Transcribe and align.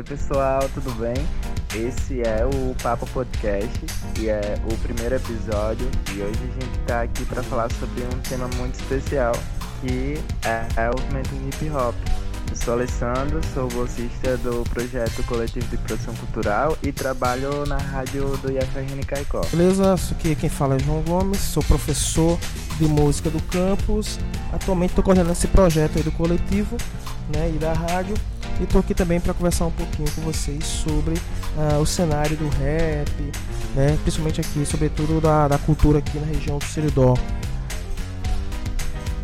Oi 0.00 0.04
pessoal, 0.04 0.62
tudo 0.72 0.90
bem? 0.92 1.12
Esse 1.76 2.22
é 2.22 2.42
o 2.46 2.74
Papo 2.82 3.06
Podcast 3.08 3.78
e 4.18 4.30
é 4.30 4.56
o 4.64 4.74
primeiro 4.78 5.16
episódio 5.16 5.86
e 6.14 6.22
hoje 6.22 6.38
a 6.42 6.64
gente 6.64 6.80
está 6.80 7.02
aqui 7.02 7.22
para 7.26 7.42
falar 7.42 7.70
sobre 7.72 8.04
um 8.04 8.18
tema 8.20 8.48
muito 8.56 8.80
especial 8.80 9.34
que 9.82 10.14
é, 10.42 10.66
é 10.80 10.88
o 10.88 10.98
movimento 11.02 11.28
hip 11.34 11.68
hop. 11.68 11.94
Eu 12.48 12.56
sou 12.56 12.72
Alessandro, 12.72 13.42
sou 13.52 13.68
bolsista 13.68 14.38
do 14.38 14.64
projeto 14.70 15.22
Coletivo 15.24 15.66
de 15.66 15.76
Produção 15.76 16.14
Cultural 16.14 16.78
e 16.82 16.90
trabalho 16.92 17.66
na 17.66 17.76
rádio 17.76 18.38
do 18.38 18.50
IFRN 18.50 19.04
Caicó. 19.06 19.42
Beleza, 19.50 19.92
aqui 20.12 20.34
quem 20.34 20.48
fala 20.48 20.76
é 20.76 20.78
João 20.78 21.02
Gomes, 21.02 21.40
sou 21.40 21.62
professor 21.62 22.38
de 22.78 22.86
música 22.86 23.28
do 23.28 23.42
campus. 23.42 24.18
Atualmente 24.50 24.92
estou 24.92 25.04
coordenando 25.04 25.32
esse 25.32 25.46
projeto 25.48 26.02
do 26.02 26.10
coletivo 26.10 26.78
né, 27.28 27.52
e 27.54 27.58
da 27.58 27.74
rádio. 27.74 28.14
E 28.60 28.64
estou 28.64 28.80
aqui 28.80 28.94
também 28.94 29.20
para 29.20 29.34
conversar 29.34 29.66
um 29.66 29.70
pouquinho 29.70 30.10
com 30.12 30.20
vocês 30.20 30.64
sobre 30.64 31.14
uh, 31.14 31.80
o 31.80 31.86
cenário 31.86 32.36
do 32.36 32.48
rap, 32.50 33.10
né, 33.74 33.98
principalmente 34.02 34.40
aqui, 34.40 34.64
sobretudo 34.66 35.20
da, 35.20 35.48
da 35.48 35.58
cultura 35.58 35.98
aqui 35.98 36.18
na 36.18 36.26
região 36.26 36.58
do 36.58 36.64
Seridó. 36.64 37.14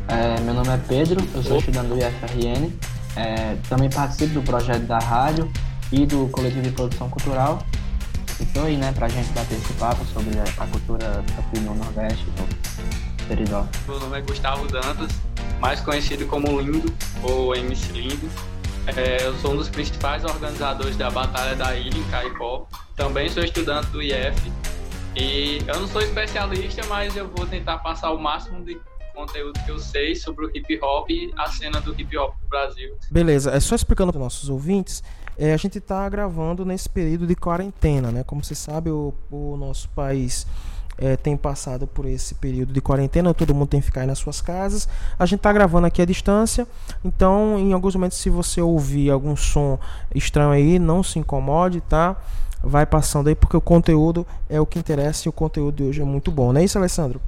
É, 0.09 0.41
meu 0.41 0.55
nome 0.55 0.69
é 0.69 0.81
Pedro, 0.89 1.23
eu 1.35 1.43
sou 1.43 1.59
estudante 1.59 1.89
do 1.89 1.99
IFRN 1.99 2.73
é, 3.17 3.57
também 3.69 3.89
participo 3.89 4.35
do 4.35 4.43
projeto 4.43 4.83
da 4.83 4.99
rádio 4.99 5.51
e 5.91 6.05
do 6.05 6.29
coletivo 6.29 6.63
de 6.63 6.71
produção 6.71 7.09
cultural. 7.09 7.65
Estou 8.39 8.65
aí, 8.65 8.77
né, 8.77 8.93
para 8.93 9.07
a 9.07 9.09
gente 9.09 9.31
bater 9.33 9.57
esse 9.57 9.73
papo 9.75 10.05
sobre 10.05 10.39
a 10.39 10.67
cultura 10.67 11.25
aqui 11.39 11.59
no 11.61 11.75
Nordeste, 11.75 12.27
no 12.37 13.27
Seridó. 13.27 13.67
Meu 13.89 13.99
nome 13.99 14.19
é 14.19 14.21
Gustavo 14.21 14.69
Dantas, 14.69 15.11
mais 15.59 15.81
conhecido 15.81 16.27
como 16.27 16.61
Lindo, 16.61 16.93
ou 17.23 17.57
MC 17.57 17.93
Lindo. 17.93 18.29
É, 18.95 19.27
eu 19.27 19.35
sou 19.39 19.53
um 19.53 19.57
dos 19.57 19.69
principais 19.69 20.25
organizadores 20.25 20.97
da 20.97 21.11
Batalha 21.11 21.57
da 21.57 21.75
Ilha, 21.75 21.99
em 21.99 22.05
Caicó. 22.05 22.67
Também 22.95 23.29
sou 23.29 23.43
estudante 23.43 23.89
do 23.89 24.01
IF. 24.01 24.53
E 25.17 25.59
eu 25.67 25.81
não 25.81 25.89
sou 25.89 26.03
especialista, 26.03 26.83
mas 26.87 27.17
eu 27.17 27.29
vou 27.29 27.47
tentar 27.47 27.79
passar 27.79 28.13
o 28.13 28.19
máximo 28.19 28.65
de 28.65 28.79
conteúdo 29.15 29.59
que 29.65 29.71
eu 29.71 29.79
sei 29.79 30.15
sobre 30.15 30.47
o 30.47 30.51
hip 30.55 30.79
hop 30.83 31.11
e 31.11 31.33
a 31.39 31.51
cena 31.51 31.81
do 31.81 31.99
hip 31.99 32.17
hop 32.17 32.35
no 32.43 32.49
Brasil. 32.49 32.97
Beleza, 33.11 33.51
é 33.51 33.59
só 33.59 33.75
explicando 33.75 34.13
para 34.13 34.21
nossos 34.21 34.49
ouvintes. 34.51 35.03
É, 35.39 35.53
a 35.53 35.57
gente 35.57 35.79
está 35.79 36.09
gravando 36.09 36.65
nesse 36.65 36.89
período 36.89 37.27
de 37.27 37.35
quarentena, 37.35 38.11
né? 38.11 38.23
Como 38.25 38.45
você 38.45 38.55
sabe, 38.55 38.91
o, 38.91 39.13
o 39.31 39.57
nosso 39.57 39.89
país 39.91 40.47
é, 40.99 41.17
tem 41.17 41.37
passado 41.37 41.87
por 41.87 42.07
esse 42.07 42.35
período 42.35 42.73
de 42.73 42.81
quarentena, 42.81 43.35
todo 43.35 43.55
mundo 43.55 43.69
tem 43.69 43.81
que 43.81 43.87
ficar 43.87 44.03
aí 44.03 44.07
nas 44.07 44.19
suas 44.19 44.41
casas. 44.41 44.89
A 45.19 45.27
gente 45.27 45.41
está 45.41 45.53
gravando 45.53 45.87
aqui 45.87 46.01
à 46.01 46.05
distância, 46.05 46.67
então 47.05 47.59
em 47.59 47.73
alguns 47.73 47.95
momentos, 47.95 48.19
se 48.19 48.31
você 48.31 48.61
ouvir 48.61 49.11
algum 49.11 49.37
som 49.37 49.79
estranho 50.15 50.51
aí, 50.51 50.79
não 50.79 51.03
se 51.03 51.19
incomode, 51.19 51.81
tá? 51.83 52.17
Vai 52.63 52.87
passando 52.87 53.29
aí, 53.29 53.35
porque 53.35 53.57
o 53.57 53.61
conteúdo 53.61 54.27
é 54.49 54.61
o 54.61 54.67
que 54.67 54.79
interessa 54.79 55.29
e 55.29 55.31
o 55.31 55.33
conteúdo 55.33 55.77
de 55.77 55.83
hoje 55.85 56.03
é 56.03 56.05
muito 56.05 56.31
bom, 56.31 56.53
não 56.53 56.61
é 56.61 56.65
isso, 56.65 56.79
Alessandro? 56.79 57.21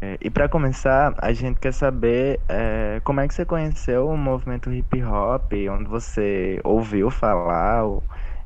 É, 0.00 0.18
e 0.20 0.28
para 0.28 0.48
começar, 0.48 1.14
a 1.18 1.32
gente 1.32 1.58
quer 1.58 1.72
saber 1.72 2.38
é, 2.48 3.00
como 3.02 3.20
é 3.20 3.26
que 3.26 3.34
você 3.34 3.44
conheceu 3.44 4.08
o 4.08 4.16
movimento 4.16 4.70
hip 4.70 5.02
hop, 5.02 5.52
onde 5.70 5.88
você 5.88 6.60
ouviu 6.62 7.10
falar, 7.10 7.84
ou, 7.84 8.02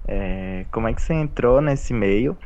é, 0.06 0.64
como 0.70 0.86
é 0.86 0.94
que 0.94 1.02
você 1.02 1.12
entrou 1.12 1.60
nesse 1.60 1.92
meio 1.92 2.36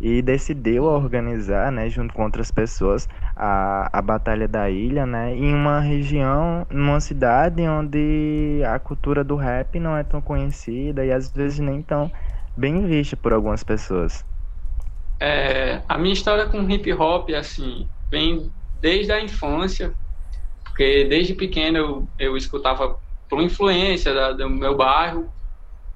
e 0.00 0.22
decidiu 0.22 0.84
organizar, 0.84 1.72
né, 1.72 1.88
junto 1.90 2.14
com 2.14 2.24
outras 2.24 2.50
pessoas, 2.50 3.08
a, 3.36 3.98
a 3.98 4.02
Batalha 4.02 4.46
da 4.48 4.70
Ilha, 4.70 5.04
né, 5.06 5.34
em 5.34 5.52
uma 5.54 5.80
região, 5.80 6.66
numa 6.70 7.00
cidade 7.00 7.62
onde 7.68 8.62
a 8.66 8.78
cultura 8.78 9.24
do 9.24 9.36
rap 9.36 9.78
não 9.80 9.96
é 9.96 10.04
tão 10.04 10.20
conhecida 10.20 11.04
e 11.04 11.12
às 11.12 11.30
vezes 11.32 11.58
nem 11.58 11.82
tão 11.82 12.10
bem 12.56 12.86
vista 12.86 13.16
por 13.16 13.32
algumas 13.32 13.64
pessoas. 13.64 14.24
É, 15.20 15.82
a 15.88 15.98
minha 15.98 16.12
história 16.14 16.48
com 16.48 16.68
hip 16.70 16.92
hop, 16.92 17.30
assim, 17.30 17.90
vem 18.10 18.52
desde 18.72 19.12
a 19.12 19.20
infância, 19.20 19.96
porque 20.64 21.04
desde 21.06 21.34
pequeno 21.34 21.78
eu, 21.78 22.12
eu 22.18 22.36
escutava 22.36 22.98
por 23.28 23.42
influência 23.42 24.14
da, 24.14 24.32
do 24.32 24.50
meu 24.50 24.76
bairro 24.76 25.32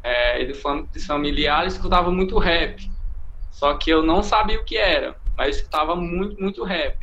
é, 0.05 0.43
e 0.43 0.47
dos 0.47 1.07
familiares, 1.07 1.75
escutava 1.75 2.11
muito 2.13 2.39
rap. 2.39 2.83
Só 3.63 3.75
que 3.79 3.91
eu 3.91 4.03
não 4.03 4.25
sabia 4.25 4.59
o 4.59 4.65
que 4.65 4.77
era, 4.77 5.17
mas 5.39 5.59
escutava 5.59 5.95
muito, 5.95 6.35
muito 6.43 6.65
rap. 6.65 6.99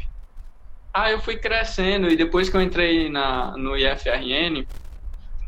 Aí 0.93 1.13
eu 1.13 1.21
fui 1.21 1.37
crescendo 1.37 2.09
e 2.09 2.17
depois 2.17 2.49
que 2.49 2.57
eu 2.57 2.61
entrei 2.61 3.09
na, 3.09 3.55
no 3.57 3.77
IFRN, 3.77 4.67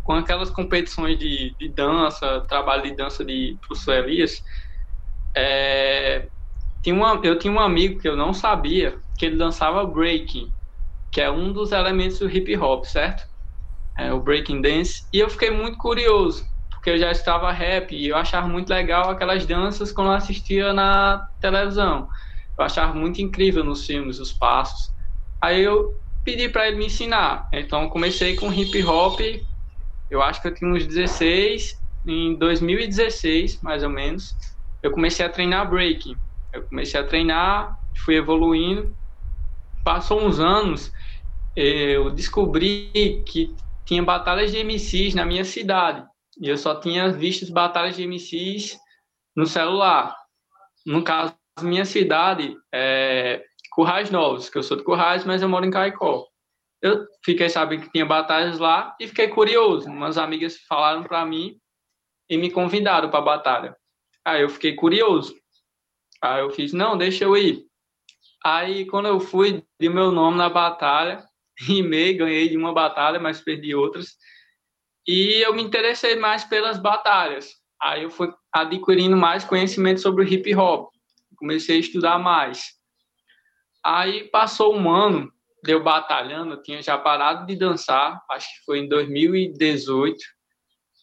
com 0.03 0.13
aquelas 0.13 0.51
competições 0.51 1.19
de, 1.19 1.55
de 1.59 1.69
dança, 1.73 2.41
trabalho 2.47 2.83
de 2.83 2.95
dança 2.95 3.25
de 3.25 3.57
professor 3.67 3.95
Elias, 3.95 4.41
é, 5.35 6.29
tinha 6.83 6.95
uma, 6.95 7.19
eu 7.23 7.39
tinha 7.39 7.53
um 7.53 7.59
amigo 7.59 7.99
que 7.99 8.07
eu 8.09 8.17
não 8.17 8.33
sabia 8.33 8.99
que 9.17 9.25
ele 9.27 9.37
dançava 9.37 9.85
breaking, 9.85 10.53
que 11.11 11.21
é 11.21 11.31
um 11.31 11.53
dos 11.53 11.71
elementos 11.73 12.19
do 12.19 12.29
hip 12.29 12.55
hop, 12.57 12.85
certo? 12.85 13.23
É, 13.97 14.13
o 14.13 14.21
breaking 14.21 14.61
dance. 14.61 15.07
E 15.13 15.19
eu 15.19 15.29
fiquei 15.29 15.51
muito 15.51 15.77
curioso, 15.77 16.45
porque 16.81 16.89
eu 16.89 16.97
já 16.97 17.11
estava 17.11 17.51
rap 17.51 17.95
e 17.95 18.07
eu 18.07 18.17
achava 18.17 18.47
muito 18.47 18.67
legal 18.69 19.11
aquelas 19.11 19.45
danças 19.45 19.91
quando 19.91 20.07
eu 20.07 20.15
assistia 20.15 20.73
na 20.73 21.23
televisão. 21.39 22.07
Eu 22.57 22.65
achava 22.65 22.95
muito 22.95 23.21
incrível 23.21 23.63
nos 23.63 23.85
filmes 23.85 24.19
os 24.19 24.33
passos. 24.33 24.89
Aí 25.39 25.61
eu 25.61 25.91
pedi 26.23 26.49
para 26.49 26.67
ele 26.67 26.77
me 26.77 26.87
ensinar. 26.87 27.47
Então 27.53 27.87
comecei 27.87 28.35
com 28.35 28.51
hip 28.51 28.83
hop. 28.83 29.19
Eu 30.09 30.23
acho 30.23 30.41
que 30.41 30.47
eu 30.47 30.53
tinha 30.55 30.71
uns 30.71 30.87
16, 30.87 31.75
em 32.03 32.35
2016, 32.39 33.61
mais 33.61 33.83
ou 33.83 33.89
menos, 33.89 34.35
eu 34.81 34.91
comecei 34.91 35.23
a 35.23 35.29
treinar 35.29 35.69
breaking. 35.69 36.15
Eu 36.51 36.67
comecei 36.67 36.99
a 36.99 37.03
treinar, 37.03 37.77
fui 38.03 38.15
evoluindo 38.15 38.93
passou 39.83 40.21
uns 40.21 40.39
anos, 40.39 40.91
eu 41.55 42.11
descobri 42.11 43.23
que 43.27 43.55
tinha 43.85 44.03
batalhas 44.03 44.51
de 44.51 44.59
MCs 44.63 45.13
na 45.15 45.25
minha 45.25 45.43
cidade. 45.43 46.07
E 46.39 46.47
eu 46.47 46.57
só 46.57 46.79
tinha 46.79 47.11
visto 47.11 47.51
batalhas 47.51 47.95
de 47.95 48.03
MCs 48.03 48.79
no 49.35 49.45
celular. 49.45 50.15
No 50.85 51.03
caso, 51.03 51.35
minha 51.61 51.85
cidade 51.85 52.57
é 52.73 53.43
Currais 53.71 54.09
Novos, 54.09 54.49
que 54.49 54.57
eu 54.57 54.63
sou 54.63 54.77
de 54.77 54.83
Currais, 54.83 55.25
mas 55.25 55.41
eu 55.41 55.49
moro 55.49 55.65
em 55.65 55.71
Caicó. 55.71 56.27
Eu 56.81 57.05
fiquei 57.23 57.47
sabendo 57.47 57.83
que 57.83 57.91
tinha 57.91 58.05
batalhas 58.05 58.57
lá 58.57 58.95
e 58.99 59.07
fiquei 59.07 59.27
curioso. 59.27 59.87
Umas 59.87 60.17
amigas 60.17 60.57
falaram 60.67 61.03
para 61.03 61.25
mim 61.25 61.59
e 62.29 62.37
me 62.37 62.49
convidaram 62.49 63.09
para 63.09 63.19
a 63.19 63.23
batalha. 63.23 63.77
Aí 64.25 64.41
eu 64.41 64.49
fiquei 64.49 64.75
curioso. 64.75 65.35
Aí 66.21 66.41
eu 66.41 66.51
fiz, 66.51 66.73
não, 66.73 66.97
deixa 66.97 67.23
eu 67.23 67.35
ir. 67.35 67.65
Aí, 68.43 68.85
quando 68.85 69.07
eu 69.07 69.19
fui, 69.19 69.63
de 69.79 69.89
meu 69.89 70.11
nome 70.11 70.37
na 70.37 70.49
batalha, 70.49 71.23
rimei, 71.59 72.15
ganhei 72.15 72.49
de 72.49 72.57
uma 72.57 72.73
batalha, 72.73 73.19
mas 73.19 73.41
perdi 73.41 73.75
outras. 73.75 74.15
E 75.07 75.41
eu 75.41 75.53
me 75.53 75.63
interessei 75.63 76.15
mais 76.15 76.43
pelas 76.43 76.77
batalhas. 76.77 77.55
Aí 77.81 78.03
eu 78.03 78.11
fui 78.11 78.31
adquirindo 78.53 79.17
mais 79.17 79.43
conhecimento 79.43 80.01
sobre 80.01 80.23
o 80.23 80.27
hip 80.27 80.55
hop. 80.55 80.91
Comecei 81.35 81.77
a 81.77 81.79
estudar 81.79 82.19
mais. 82.19 82.73
Aí 83.83 84.29
passou 84.29 84.75
um 84.75 84.89
ano, 84.89 85.31
deu 85.63 85.81
batalhando, 85.81 86.53
eu 86.53 86.61
tinha 86.61 86.81
já 86.83 86.97
parado 86.97 87.47
de 87.47 87.55
dançar, 87.55 88.21
acho 88.29 88.47
que 88.47 88.65
foi 88.65 88.79
em 88.79 88.87
2018. 88.87 90.17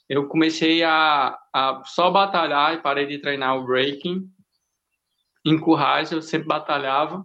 Eu 0.09 0.29
comecei 0.29 0.85
a, 0.85 1.37
a 1.53 1.83
só 1.85 2.11
batalhar 2.11 2.75
e 2.75 2.81
parei 2.81 3.07
de 3.07 3.19
treinar 3.19 3.57
o 3.57 3.67
breaking 3.67 4.31
em 5.45 5.59
Currais, 5.59 6.13
eu 6.13 6.23
sempre 6.23 6.49
batalhava. 6.49 7.25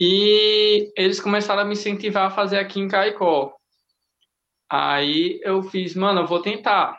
E 0.00 0.92
eles 0.96 1.20
começaram 1.20 1.62
a 1.62 1.64
me 1.64 1.74
incentivar 1.74 2.26
a 2.26 2.30
fazer 2.30 2.58
aqui 2.58 2.80
em 2.80 2.88
Caicó. 2.88 3.54
Aí 4.74 5.38
eu 5.44 5.62
fiz, 5.62 5.94
mano, 5.94 6.22
eu 6.22 6.26
vou 6.26 6.40
tentar. 6.40 6.98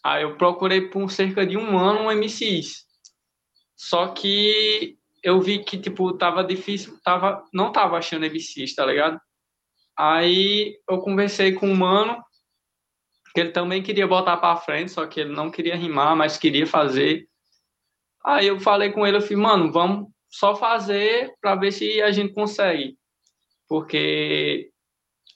Aí 0.00 0.22
eu 0.22 0.36
procurei 0.36 0.82
por 0.90 1.10
cerca 1.10 1.44
de 1.44 1.56
um 1.56 1.76
ano 1.76 2.02
um 2.02 2.12
MCs. 2.12 2.86
Só 3.74 4.06
que 4.06 4.96
eu 5.20 5.40
vi 5.40 5.64
que, 5.64 5.76
tipo, 5.76 6.16
tava 6.16 6.44
difícil, 6.44 6.96
tava, 7.02 7.44
não 7.52 7.72
tava 7.72 7.98
achando 7.98 8.26
MCs, 8.26 8.76
tá 8.76 8.86
ligado? 8.86 9.20
Aí 9.98 10.78
eu 10.88 11.00
conversei 11.00 11.50
com 11.52 11.66
um 11.66 11.74
mano, 11.74 12.22
que 13.34 13.40
ele 13.40 13.50
também 13.50 13.82
queria 13.82 14.06
botar 14.06 14.36
para 14.36 14.60
frente, 14.60 14.92
só 14.92 15.04
que 15.04 15.18
ele 15.18 15.34
não 15.34 15.50
queria 15.50 15.74
rimar, 15.74 16.14
mas 16.14 16.38
queria 16.38 16.64
fazer. 16.64 17.28
Aí 18.24 18.46
eu 18.46 18.60
falei 18.60 18.92
com 18.92 19.04
ele, 19.04 19.16
eu 19.16 19.20
falei, 19.20 19.36
mano, 19.36 19.72
vamos 19.72 20.12
só 20.28 20.54
fazer 20.54 21.34
para 21.40 21.56
ver 21.56 21.72
se 21.72 22.00
a 22.02 22.12
gente 22.12 22.32
consegue. 22.32 22.96
Porque. 23.66 24.70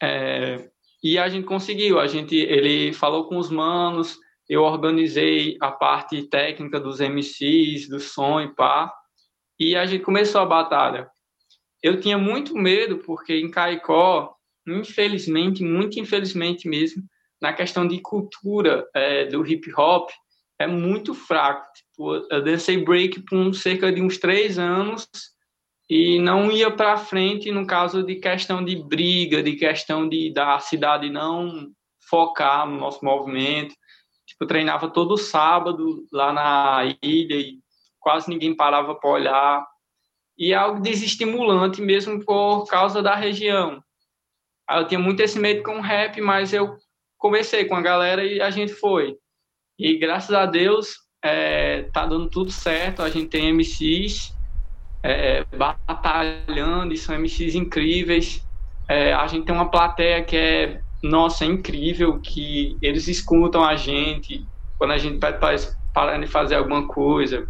É, 0.00 0.70
e 1.04 1.18
a 1.18 1.28
gente 1.28 1.44
conseguiu. 1.44 2.00
A 2.00 2.06
gente, 2.06 2.34
ele 2.34 2.94
falou 2.94 3.28
com 3.28 3.36
os 3.36 3.50
manos, 3.50 4.18
eu 4.48 4.62
organizei 4.62 5.58
a 5.60 5.70
parte 5.70 6.22
técnica 6.22 6.80
dos 6.80 6.98
MCs, 6.98 7.86
do 7.90 8.00
som 8.00 8.40
e 8.40 8.48
pá. 8.54 8.90
E 9.60 9.76
a 9.76 9.84
gente 9.84 10.02
começou 10.02 10.40
a 10.40 10.46
batalha. 10.46 11.06
Eu 11.82 12.00
tinha 12.00 12.16
muito 12.16 12.56
medo, 12.56 12.96
porque 12.98 13.34
em 13.34 13.50
Caicó, 13.50 14.34
infelizmente, 14.66 15.62
muito 15.62 16.00
infelizmente 16.00 16.66
mesmo, 16.66 17.02
na 17.38 17.52
questão 17.52 17.86
de 17.86 18.00
cultura 18.00 18.88
é, 18.94 19.26
do 19.26 19.46
hip 19.46 19.70
hop, 19.76 20.08
é 20.58 20.66
muito 20.66 21.12
fraco. 21.12 21.66
Tipo, 21.74 22.14
eu 22.30 22.42
dancei 22.42 22.82
break 22.82 23.20
por 23.24 23.54
cerca 23.54 23.92
de 23.92 24.00
uns 24.00 24.16
três 24.16 24.58
anos 24.58 25.06
e 25.96 26.18
não 26.18 26.50
ia 26.50 26.72
para 26.72 26.96
frente 26.96 27.52
no 27.52 27.64
caso 27.64 28.02
de 28.02 28.16
questão 28.16 28.64
de 28.64 28.74
briga, 28.74 29.40
de 29.40 29.54
questão 29.54 30.08
de 30.08 30.32
da 30.32 30.58
cidade 30.58 31.08
não 31.08 31.70
focar 32.10 32.66
no 32.66 32.76
nosso 32.80 33.04
movimento. 33.04 33.76
Tipo, 34.26 34.44
treinava 34.44 34.90
todo 34.90 35.16
sábado 35.16 36.04
lá 36.12 36.32
na 36.32 36.82
ilha 37.00 37.36
e 37.36 37.60
quase 38.00 38.28
ninguém 38.28 38.56
parava 38.56 38.96
para 38.96 39.08
olhar. 39.08 39.64
E 40.36 40.52
é 40.52 40.56
algo 40.56 40.80
desestimulante 40.80 41.80
mesmo 41.80 42.24
por 42.24 42.66
causa 42.66 43.00
da 43.00 43.14
região. 43.14 43.80
Eu 44.68 44.88
tinha 44.88 44.98
muito 44.98 45.20
esse 45.20 45.38
medo 45.38 45.62
com 45.62 45.76
o 45.76 45.80
rap, 45.80 46.20
mas 46.20 46.52
eu 46.52 46.74
conversei 47.16 47.66
com 47.66 47.76
a 47.76 47.80
galera 47.80 48.24
e 48.24 48.40
a 48.40 48.50
gente 48.50 48.74
foi. 48.74 49.16
E 49.78 49.96
graças 49.96 50.34
a 50.34 50.44
Deus 50.44 50.96
é, 51.22 51.82
tá 51.92 52.04
dando 52.04 52.28
tudo 52.28 52.50
certo. 52.50 53.00
A 53.00 53.08
gente 53.08 53.28
tem 53.28 53.52
MCs 53.52 54.34
é, 55.04 55.44
batalhando 55.54 56.94
e 56.94 56.96
são 56.96 57.14
MCs 57.14 57.54
incríveis. 57.54 58.40
É, 58.88 59.12
a 59.12 59.26
gente 59.26 59.44
tem 59.44 59.54
uma 59.54 59.70
plateia 59.70 60.24
que 60.24 60.36
é, 60.36 60.80
nossa, 61.02 61.44
é 61.44 61.48
incrível, 61.48 62.18
que 62.20 62.78
eles 62.80 63.06
escutam 63.06 63.62
a 63.62 63.76
gente 63.76 64.46
quando 64.78 64.92
a 64.92 64.98
gente 64.98 65.18
pede 65.18 65.38
para 65.92 66.18
de 66.18 66.26
fazer 66.26 66.56
alguma 66.56 66.88
coisa 66.88 67.46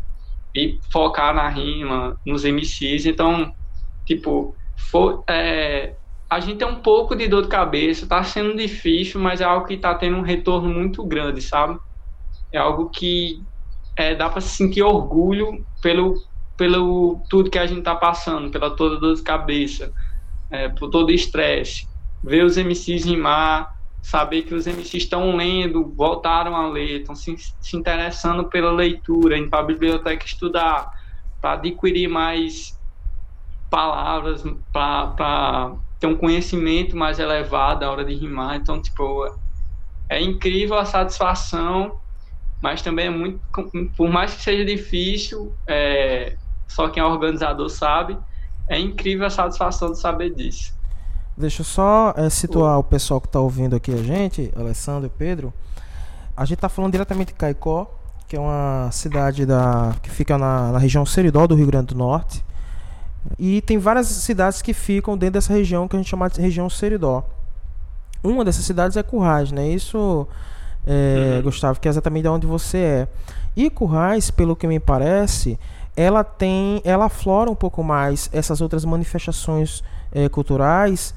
e 0.54 0.78
focar 0.92 1.34
na 1.34 1.48
rima, 1.48 2.16
nos 2.26 2.44
MCs. 2.44 3.06
Então, 3.06 3.52
tipo, 4.04 4.54
é, 5.28 5.94
a 6.30 6.40
gente 6.40 6.58
tem 6.58 6.68
um 6.68 6.82
pouco 6.82 7.16
de 7.16 7.28
dor 7.28 7.42
de 7.42 7.48
cabeça, 7.48 8.06
tá 8.06 8.22
sendo 8.22 8.56
difícil, 8.56 9.20
mas 9.20 9.40
é 9.40 9.44
algo 9.44 9.66
que 9.66 9.76
tá 9.76 9.94
tendo 9.94 10.16
um 10.16 10.22
retorno 10.22 10.68
muito 10.68 11.04
grande, 11.06 11.40
sabe? 11.40 11.78
É 12.52 12.58
algo 12.58 12.90
que 12.90 13.38
é, 13.96 14.14
dá 14.14 14.28
para 14.28 14.40
sentir 14.40 14.82
orgulho 14.82 15.64
pelo, 15.80 16.14
pelo 16.56 17.20
tudo 17.28 17.50
que 17.50 17.58
a 17.58 17.66
gente 17.66 17.82
tá 17.82 17.94
passando, 17.94 18.50
pela 18.50 18.70
toda 18.70 18.98
dor 18.98 19.14
de 19.14 19.22
cabeça, 19.22 19.92
é, 20.50 20.68
por 20.68 20.88
todo 20.90 21.10
estresse. 21.10 21.88
Ver 22.22 22.44
os 22.44 22.56
MCs 22.56 23.04
rimar, 23.04 23.74
saber 24.02 24.42
que 24.42 24.54
os 24.54 24.66
MCs 24.66 25.04
estão 25.04 25.34
lendo, 25.36 25.92
voltaram 25.96 26.54
a 26.54 26.68
ler, 26.68 27.00
estão 27.00 27.14
se, 27.14 27.36
se 27.36 27.76
interessando 27.76 28.44
pela 28.44 28.70
leitura, 28.70 29.36
indo 29.36 29.50
para 29.50 29.60
a 29.60 29.64
biblioteca 29.64 30.24
estudar, 30.24 30.90
para 31.40 31.54
adquirir 31.54 32.08
mais 32.08 32.78
palavras, 33.68 34.44
para 34.72 35.74
ter 35.98 36.06
um 36.06 36.16
conhecimento 36.16 36.96
mais 36.96 37.18
elevado 37.18 37.80
na 37.80 37.90
hora 37.90 38.04
de 38.04 38.14
rimar. 38.14 38.56
Então, 38.56 38.80
tipo, 38.80 39.26
é 40.08 40.20
incrível 40.20 40.78
a 40.78 40.84
satisfação, 40.84 41.98
mas 42.62 42.82
também 42.82 43.06
é 43.06 43.10
muito, 43.10 43.40
por 43.96 44.08
mais 44.08 44.34
que 44.34 44.42
seja 44.42 44.64
difícil, 44.64 45.52
é, 45.66 46.36
só 46.68 46.88
quem 46.88 47.02
é 47.02 47.06
organizador 47.06 47.68
sabe, 47.68 48.18
é 48.68 48.78
incrível 48.78 49.26
a 49.26 49.30
satisfação 49.30 49.92
de 49.92 49.98
saber 49.98 50.34
disso. 50.34 50.74
Deixa 51.36 51.62
eu 51.62 51.64
só 51.64 52.14
é, 52.16 52.30
situar 52.30 52.78
o 52.78 52.84
pessoal 52.84 53.20
que 53.20 53.26
está 53.26 53.40
ouvindo 53.40 53.74
aqui 53.74 53.92
a 53.92 54.02
gente, 54.02 54.52
Alessandro 54.56 55.06
e 55.06 55.10
Pedro. 55.10 55.52
A 56.36 56.44
gente 56.44 56.54
está 56.54 56.68
falando 56.68 56.92
diretamente 56.92 57.32
de 57.32 57.38
Caicó, 57.38 57.90
que 58.28 58.36
é 58.36 58.40
uma 58.40 58.88
cidade 58.92 59.44
da, 59.44 59.94
que 60.02 60.10
fica 60.10 60.38
na, 60.38 60.72
na 60.72 60.78
região 60.78 61.04
Seridó 61.04 61.46
do 61.46 61.54
Rio 61.54 61.66
Grande 61.66 61.88
do 61.88 61.94
Norte. 61.96 62.44
E 63.38 63.60
tem 63.62 63.78
várias 63.78 64.06
cidades 64.06 64.62
que 64.62 64.72
ficam 64.72 65.16
dentro 65.16 65.34
dessa 65.34 65.52
região 65.52 65.88
que 65.88 65.96
a 65.96 65.98
gente 65.98 66.08
chama 66.08 66.28
de 66.28 66.40
região 66.40 66.68
Seridó. 66.68 67.24
Uma 68.22 68.44
dessas 68.44 68.64
cidades 68.64 68.96
é 68.96 69.02
Currais, 69.02 69.50
né? 69.50 69.68
Isso, 69.68 70.26
é, 70.86 71.34
uhum. 71.36 71.42
Gustavo, 71.42 71.80
que 71.80 71.88
é 71.88 71.90
exatamente 71.90 72.22
de 72.22 72.28
onde 72.28 72.46
você 72.46 72.78
é. 72.78 73.08
E 73.56 73.68
Currais, 73.70 74.30
pelo 74.30 74.56
que 74.56 74.66
me 74.66 74.78
parece, 74.80 75.58
ela 75.96 76.24
tem, 76.24 76.80
ela 76.84 77.06
aflora 77.06 77.50
um 77.50 77.54
pouco 77.54 77.82
mais 77.82 78.28
essas 78.32 78.60
outras 78.60 78.84
manifestações 78.84 79.82
é, 80.12 80.28
culturais 80.28 81.14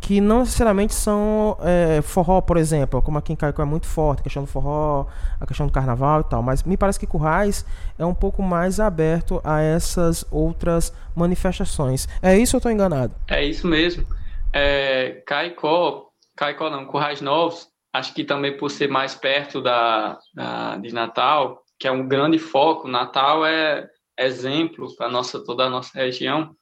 que 0.00 0.20
não 0.20 0.40
necessariamente 0.40 0.94
são 0.94 1.58
é, 1.60 2.00
forró, 2.00 2.40
por 2.40 2.56
exemplo, 2.56 3.02
como 3.02 3.18
aqui 3.18 3.32
em 3.34 3.36
Caicó 3.36 3.62
é 3.62 3.66
muito 3.66 3.86
forte, 3.86 4.20
a 4.20 4.22
questão 4.22 4.42
do 4.42 4.48
forró, 4.48 5.06
a 5.38 5.46
questão 5.46 5.66
do 5.66 5.72
carnaval 5.72 6.22
e 6.22 6.24
tal, 6.24 6.42
mas 6.42 6.62
me 6.62 6.76
parece 6.76 6.98
que 6.98 7.06
Currais 7.06 7.66
é 7.98 8.04
um 8.04 8.14
pouco 8.14 8.42
mais 8.42 8.80
aberto 8.80 9.40
a 9.44 9.60
essas 9.60 10.24
outras 10.30 10.92
manifestações. 11.14 12.08
É 12.22 12.36
isso 12.36 12.56
ou 12.56 12.58
estou 12.58 12.72
enganado? 12.72 13.14
É 13.28 13.44
isso 13.44 13.66
mesmo. 13.66 14.06
É, 14.52 15.22
Caicó, 15.26 16.06
Caicó 16.34 16.70
não, 16.70 16.86
Currais 16.86 17.20
Novos, 17.20 17.68
acho 17.92 18.14
que 18.14 18.24
também 18.24 18.56
por 18.56 18.70
ser 18.70 18.88
mais 18.88 19.14
perto 19.14 19.60
da, 19.60 20.18
da 20.34 20.76
de 20.78 20.94
Natal, 20.94 21.62
que 21.78 21.86
é 21.86 21.92
um 21.92 22.08
grande 22.08 22.38
foco, 22.38 22.88
Natal 22.88 23.44
é 23.44 23.86
exemplo 24.20 24.94
para 24.96 25.08
nossa 25.08 25.42
toda 25.42 25.64
a 25.64 25.70
nossa 25.70 25.98
região. 25.98 26.54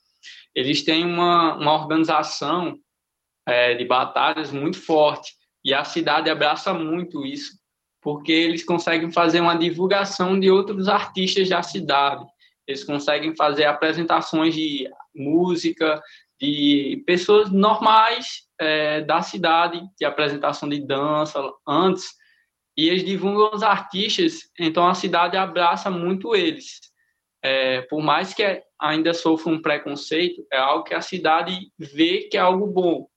Eles 0.55 0.82
têm 0.82 1.05
uma, 1.05 1.56
uma 1.56 1.75
organização 1.75 2.78
é, 3.46 3.75
de 3.75 3.84
batalhas 3.84 4.50
muito 4.52 4.81
forte. 4.81 5.32
E 5.64 5.75
a 5.75 5.84
cidade 5.84 6.31
abraça 6.31 6.72
muito 6.72 7.26
isso, 7.26 7.52
porque 8.00 8.32
eles 8.32 8.64
conseguem 8.64 9.10
fazer 9.10 9.40
uma 9.40 9.56
divulgação 9.56 10.38
de 10.38 10.50
outros 10.50 10.88
artistas 10.88 11.49
da 11.49 11.62
cidade. 11.62 12.25
Eles 12.66 12.84
conseguem 12.84 13.34
fazer 13.34 13.64
apresentações 13.64 14.55
de 14.55 14.88
música, 15.14 16.00
de 16.40 17.02
pessoas 17.06 17.50
normais 17.50 18.46
é, 18.60 19.00
da 19.00 19.22
cidade, 19.22 19.82
de 19.99 20.05
apresentação 20.05 20.69
de 20.69 20.81
dança 20.87 21.40
antes, 21.66 22.06
e 22.76 22.88
eles 22.88 23.05
divulgam 23.05 23.50
os 23.52 23.62
artistas, 23.64 24.49
então 24.56 24.87
a 24.87 24.94
cidade 24.94 25.37
abraça 25.37 25.90
muito 25.90 26.37
eles. 26.37 26.81
É, 27.43 27.82
por 27.82 28.02
mais 28.02 28.35
que 28.35 28.62
ainda 28.81 29.14
sofra 29.14 29.52
um 29.52 29.62
preconceito, 29.62 30.44
é 30.52 30.58
algo 30.58 30.85
que 30.85 30.94
a 30.94 31.00
cidade 31.00 31.70
vê 31.79 32.29
que 32.31 32.37
é 32.37 32.40
algo 32.40 32.67
bom 32.67 33.08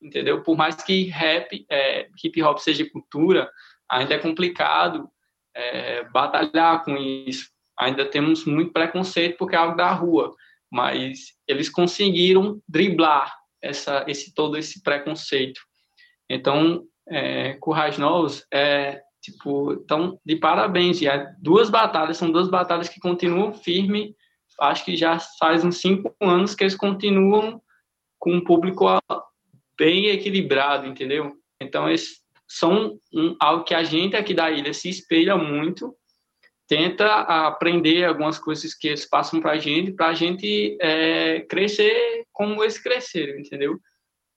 entendeu? 0.00 0.42
Por 0.42 0.56
mais 0.56 0.76
que 0.76 1.04
rap, 1.04 1.66
é, 1.68 2.08
hip 2.22 2.42
hop 2.42 2.58
seja 2.58 2.88
cultura, 2.88 3.50
ainda 3.88 4.14
é 4.14 4.18
complicado 4.18 5.08
é, 5.54 6.04
batalhar 6.04 6.84
com 6.84 6.96
isso. 6.96 7.50
Ainda 7.78 8.06
temos 8.06 8.44
muito 8.44 8.72
preconceito 8.72 9.36
porque 9.36 9.54
é 9.54 9.58
algo 9.58 9.76
da 9.76 9.92
rua, 9.92 10.34
mas 10.70 11.34
eles 11.46 11.68
conseguiram 11.68 12.60
driblar 12.68 13.34
essa, 13.62 14.04
esse 14.08 14.34
todo 14.34 14.56
esse 14.56 14.82
preconceito. 14.82 15.60
Então, 16.28 16.84
é, 17.08 17.54
Currais 17.54 17.98
Novos 17.98 18.46
é 18.52 19.02
tipo, 19.32 19.72
então 19.72 20.18
de 20.24 20.36
parabéns. 20.36 21.00
E 21.00 21.08
é 21.08 21.26
duas 21.38 21.70
batalhas, 21.70 22.16
são 22.16 22.30
duas 22.30 22.48
batalhas 22.48 22.88
que 22.88 23.00
continuam 23.00 23.52
firme. 23.52 24.14
Acho 24.60 24.84
que 24.84 24.96
já 24.96 25.18
faz 25.38 25.64
uns 25.64 25.80
cinco 25.80 26.14
anos 26.20 26.54
que 26.54 26.64
eles 26.64 26.74
continuam 26.74 27.60
com 28.18 28.32
um 28.32 28.44
público 28.44 28.86
bem 29.78 30.06
equilibrado, 30.06 30.86
entendeu? 30.86 31.36
Então, 31.60 31.88
esses 31.88 32.20
são 32.48 32.98
um, 33.14 33.36
algo 33.38 33.64
que 33.64 33.74
a 33.74 33.84
gente 33.84 34.16
aqui 34.16 34.34
da 34.34 34.50
ilha 34.50 34.72
se 34.72 34.88
espelha 34.88 35.36
muito, 35.36 35.94
tenta 36.66 37.06
aprender 37.46 38.04
algumas 38.04 38.38
coisas 38.38 38.74
que 38.74 38.88
eles 38.88 39.08
passam 39.08 39.40
para 39.40 39.52
a 39.52 39.58
gente, 39.58 39.92
para 39.92 40.08
a 40.08 40.14
gente 40.14 40.76
é, 40.80 41.40
crescer 41.42 42.24
como 42.32 42.62
eles 42.62 42.78
cresceram, 42.78 43.38
entendeu? 43.38 43.78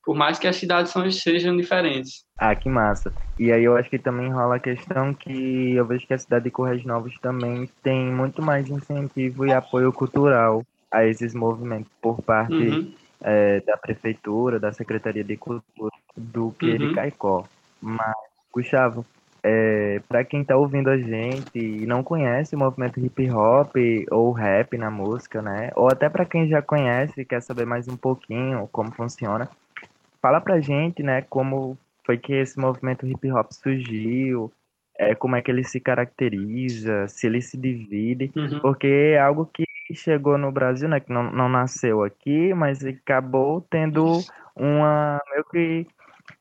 Por 0.03 0.15
mais 0.15 0.39
que 0.39 0.48
as 0.48 0.55
cidades 0.55 0.93
sejam 1.22 1.55
diferentes. 1.55 2.24
Ah, 2.38 2.55
que 2.55 2.70
massa. 2.70 3.13
E 3.38 3.51
aí 3.51 3.63
eu 3.63 3.75
acho 3.75 3.89
que 3.89 4.00
também 4.00 4.31
rola 4.31 4.55
a 4.55 4.60
questão 4.60 5.13
que 5.13 5.75
eu 5.75 5.86
vejo 5.86 6.08
que 6.08 6.13
a 6.13 6.17
cidade 6.17 6.46
de 6.46 6.51
Correios 6.51 6.86
Novos 6.86 7.17
também 7.20 7.70
tem 7.84 8.12
muito 8.12 8.41
mais 8.41 8.67
incentivo 8.70 9.46
e 9.46 9.53
apoio 9.53 9.93
cultural 9.93 10.63
a 10.91 11.05
esses 11.05 11.34
movimentos 11.34 11.91
por 12.01 12.22
parte 12.22 12.53
uhum 12.53 12.93
é, 13.22 13.62
da 13.62 13.77
prefeitura, 13.77 14.60
da 14.60 14.74
Secretaria 14.74 15.24
de 15.24 15.38
Cultura 15.38 15.96
do 16.17 16.51
que 16.51 16.72
uhum. 16.72 16.77
de 16.77 16.93
Caicó. 16.93 17.46
Mas, 17.79 18.15
Gustavo, 18.51 19.05
é, 19.43 20.01
para 20.08 20.24
quem 20.24 20.41
está 20.41 20.55
ouvindo 20.55 20.89
a 20.89 20.98
gente 20.98 21.58
e 21.58 21.86
não 21.86 22.03
conhece 22.03 22.55
o 22.55 22.60
movimento 22.60 23.00
hip 23.00 23.29
hop 23.31 23.75
ou 24.12 24.31
rap 24.31 24.77
na 24.77 24.91
música, 24.91 25.41
né? 25.41 25.72
Ou 25.75 25.88
até 25.88 26.10
para 26.10 26.25
quem 26.25 26.48
já 26.48 26.62
conhece 26.62 27.22
e 27.22 27.25
quer 27.25 27.41
saber 27.41 27.65
mais 27.65 27.88
um 27.88 27.98
pouquinho 27.98 28.67
como 28.72 28.91
funciona, 28.91 29.50
fala 30.22 30.40
pra 30.40 30.60
gente, 30.60 31.01
né, 31.01 31.22
como 31.24 31.78
foi 32.06 32.18
que 32.18 32.34
esse 32.34 32.60
movimento 32.60 33.06
hip 33.08 33.32
hop 33.32 33.51
surgiu, 33.51 34.51
é, 34.98 35.16
como 35.16 35.36
é 35.36 35.42
que 35.42 35.50
ele 35.50 35.63
se 35.63 35.80
caracteriza, 35.80 37.08
se 37.08 37.28
ele 37.28 37.42
se 37.42 37.58
divide, 37.58 38.32
uhum. 38.36 38.60
porque 38.60 38.88
é 38.88 39.20
algo 39.20 39.50
que 39.51 39.66
chegou 39.94 40.38
no 40.38 40.51
Brasil, 40.51 40.88
né, 40.88 41.00
que 41.00 41.12
não, 41.12 41.32
não 41.32 41.50
nasceu 41.50 42.04
aqui, 42.04 42.54
mas 42.54 42.84
acabou 42.86 43.66
tendo 43.70 44.20
uma 44.56 45.20
meio 45.32 45.44
que 45.46 45.88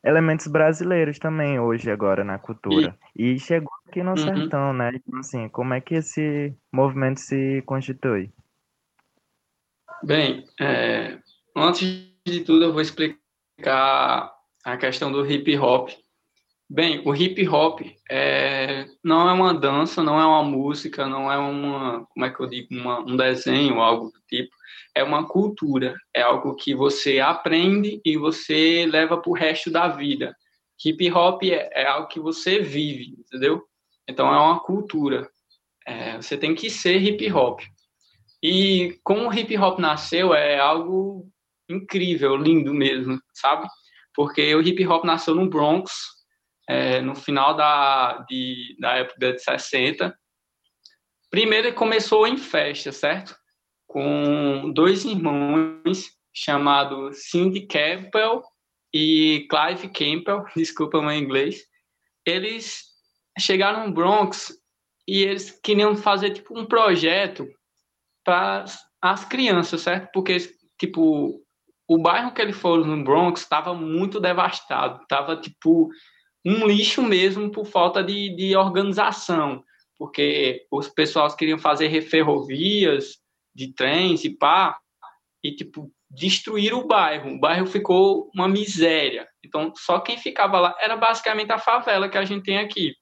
elementos 0.03 0.47
brasileiros 0.47 1.19
também 1.19 1.59
hoje 1.59 1.91
agora 1.91 2.23
na 2.23 2.37
cultura. 2.37 2.95
E, 3.15 3.33
e 3.33 3.39
chegou 3.39 3.71
aqui 3.87 4.01
no 4.03 4.11
uhum. 4.11 4.17
sertão, 4.17 4.73
né? 4.73 4.91
Então, 4.95 5.19
assim, 5.19 5.49
como 5.49 5.73
é 5.73 5.81
que 5.81 5.95
esse 5.95 6.55
movimento 6.71 7.19
se 7.19 7.61
constitui? 7.65 8.31
Bem, 10.03 10.45
é, 10.59 11.19
antes 11.55 12.09
de 12.25 12.41
tudo 12.43 12.65
eu 12.65 12.71
vou 12.71 12.81
explicar 12.81 13.20
a 13.69 14.77
questão 14.77 15.11
do 15.11 15.25
hip 15.25 15.57
hop 15.57 15.89
Bem, 16.73 17.01
o 17.03 17.13
hip 17.13 17.45
hop 17.49 17.81
é, 18.09 18.85
não 19.03 19.27
é 19.27 19.33
uma 19.33 19.53
dança, 19.53 20.01
não 20.01 20.17
é 20.17 20.25
uma 20.25 20.41
música, 20.41 21.05
não 21.05 21.29
é 21.29 21.37
uma, 21.37 22.05
como 22.05 22.25
é 22.25 22.29
que 22.29 22.39
eu 22.39 22.47
digo, 22.47 22.73
uma, 22.73 23.01
um 23.01 23.17
desenho, 23.17 23.81
algo 23.81 24.05
do 24.05 24.21
tipo. 24.25 24.55
É 24.95 25.03
uma 25.03 25.27
cultura, 25.27 25.93
é 26.15 26.21
algo 26.21 26.55
que 26.55 26.73
você 26.73 27.19
aprende 27.19 27.99
e 28.05 28.15
você 28.15 28.85
leva 28.89 29.17
para 29.17 29.29
o 29.29 29.35
resto 29.35 29.69
da 29.69 29.89
vida. 29.89 30.33
Hip 30.85 31.11
hop 31.11 31.43
é, 31.43 31.69
é, 31.73 31.85
algo 31.87 32.07
que 32.07 32.21
você 32.21 32.61
vive, 32.61 33.17
entendeu? 33.19 33.61
Então 34.07 34.33
é 34.33 34.39
uma 34.39 34.61
cultura. 34.61 35.29
É, 35.85 36.15
você 36.21 36.37
tem 36.37 36.55
que 36.55 36.69
ser 36.69 37.01
hip 37.03 37.29
hop. 37.33 37.59
E 38.41 38.97
como 39.03 39.27
o 39.27 39.33
hip 39.33 39.57
hop 39.57 39.77
nasceu, 39.77 40.33
é 40.33 40.57
algo 40.57 41.27
incrível, 41.71 42.35
lindo 42.35 42.73
mesmo, 42.73 43.19
sabe? 43.33 43.67
Porque 44.13 44.53
o 44.55 44.61
hip 44.61 44.85
hop 44.87 45.05
nasceu 45.05 45.35
no 45.35 45.49
Bronx, 45.49 45.91
é, 46.67 47.01
no 47.01 47.15
final 47.15 47.55
da, 47.55 48.25
de, 48.29 48.75
da 48.79 48.93
época 48.97 49.19
de 49.19 49.39
60. 49.39 50.15
Primeiro 51.29 51.67
ele 51.67 51.75
começou 51.75 52.27
em 52.27 52.37
festa, 52.37 52.91
certo? 52.91 53.35
Com 53.87 54.71
dois 54.73 55.05
irmãos 55.05 56.09
chamados 56.33 57.29
Cindy 57.29 57.67
Campbell 57.67 58.41
e 58.93 59.47
Clive 59.49 59.89
Campbell, 59.89 60.45
desculpa 60.55 60.97
o 60.97 61.01
meu 61.01 61.13
inglês. 61.13 61.63
Eles 62.25 62.83
chegaram 63.39 63.87
no 63.87 63.93
Bronx 63.93 64.53
e 65.07 65.23
eles 65.23 65.51
queriam 65.61 65.95
fazer 65.95 66.31
tipo 66.31 66.57
um 66.57 66.65
projeto 66.65 67.47
para 68.23 68.65
as 69.01 69.25
crianças, 69.25 69.81
certo? 69.81 70.09
Porque 70.13 70.37
tipo 70.77 71.41
o 71.93 71.97
bairro 71.97 72.33
que 72.33 72.41
eles 72.41 72.55
foram 72.55 72.85
no 72.85 73.03
Bronx 73.03 73.41
estava 73.41 73.73
muito 73.73 74.17
devastado, 74.17 75.03
estava 75.03 75.35
tipo 75.35 75.89
um 76.45 76.65
lixo 76.65 77.03
mesmo 77.03 77.51
por 77.51 77.65
falta 77.65 78.01
de, 78.01 78.33
de 78.33 78.55
organização, 78.55 79.61
porque 79.97 80.65
os 80.71 80.87
pessoal 80.87 81.29
queriam 81.35 81.59
fazer 81.59 82.01
ferrovias 82.01 83.17
de 83.53 83.73
trens 83.73 84.23
e 84.23 84.29
pá, 84.29 84.79
e 85.43 85.53
tipo 85.53 85.91
destruir 86.09 86.73
o 86.73 86.87
bairro. 86.87 87.33
O 87.33 87.39
bairro 87.39 87.65
ficou 87.65 88.31
uma 88.33 88.47
miséria. 88.47 89.27
Então, 89.43 89.73
só 89.75 89.99
quem 89.99 90.17
ficava 90.17 90.61
lá 90.61 90.75
era 90.79 90.95
basicamente 90.95 91.51
a 91.51 91.59
favela 91.59 92.07
que 92.07 92.17
a 92.17 92.23
gente 92.23 92.45
tem 92.45 92.57
aqui. 92.57 92.95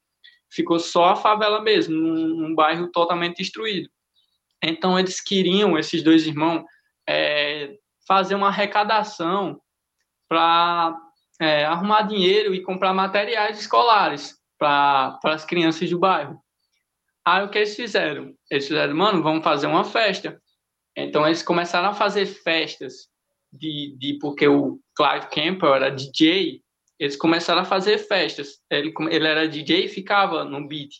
Ficou 0.51 0.79
só 0.79 1.10
a 1.10 1.15
favela 1.15 1.62
mesmo, 1.62 1.96
num, 1.96 2.27
num 2.38 2.55
bairro 2.55 2.91
totalmente 2.91 3.38
destruído. 3.38 3.88
Então, 4.63 4.98
eles 4.98 5.22
queriam, 5.22 5.77
esses 5.77 6.01
dois 6.01 6.25
irmãos, 6.25 6.63
é, 7.08 7.77
fazer 8.09 8.33
uma 8.33 8.47
arrecadação 8.47 9.61
para 10.27 10.99
é, 11.39 11.63
arrumar 11.63 12.01
dinheiro 12.01 12.55
e 12.55 12.63
comprar 12.63 12.91
materiais 12.91 13.59
escolares 13.59 14.35
para 14.57 15.19
as 15.25 15.45
crianças 15.45 15.87
do 15.91 15.99
bairro. 15.99 16.41
Aí 17.23 17.45
o 17.45 17.49
que 17.51 17.59
eles 17.59 17.75
fizeram? 17.75 18.33
Eles 18.49 18.67
fizeram, 18.67 18.95
mano, 18.95 19.21
vamos 19.21 19.43
fazer 19.43 19.67
uma 19.67 19.83
festa. 19.83 20.41
Então 20.97 21.23
eles 21.27 21.43
começaram 21.43 21.89
a 21.89 21.93
fazer 21.93 22.25
festas 22.25 23.07
de, 23.53 23.95
de 23.99 24.17
porque 24.19 24.47
o 24.47 24.79
Clive 24.95 25.29
Campbell 25.29 25.75
era 25.75 25.91
DJ, 25.91 26.63
eles 26.97 27.15
começaram 27.15 27.61
a 27.61 27.65
fazer 27.65 27.99
festas. 27.99 28.59
Ele, 28.71 28.91
ele 29.11 29.27
era 29.27 29.47
DJ 29.47 29.85
e 29.85 29.87
ficava 29.87 30.43
no 30.43 30.67
beat. 30.67 30.95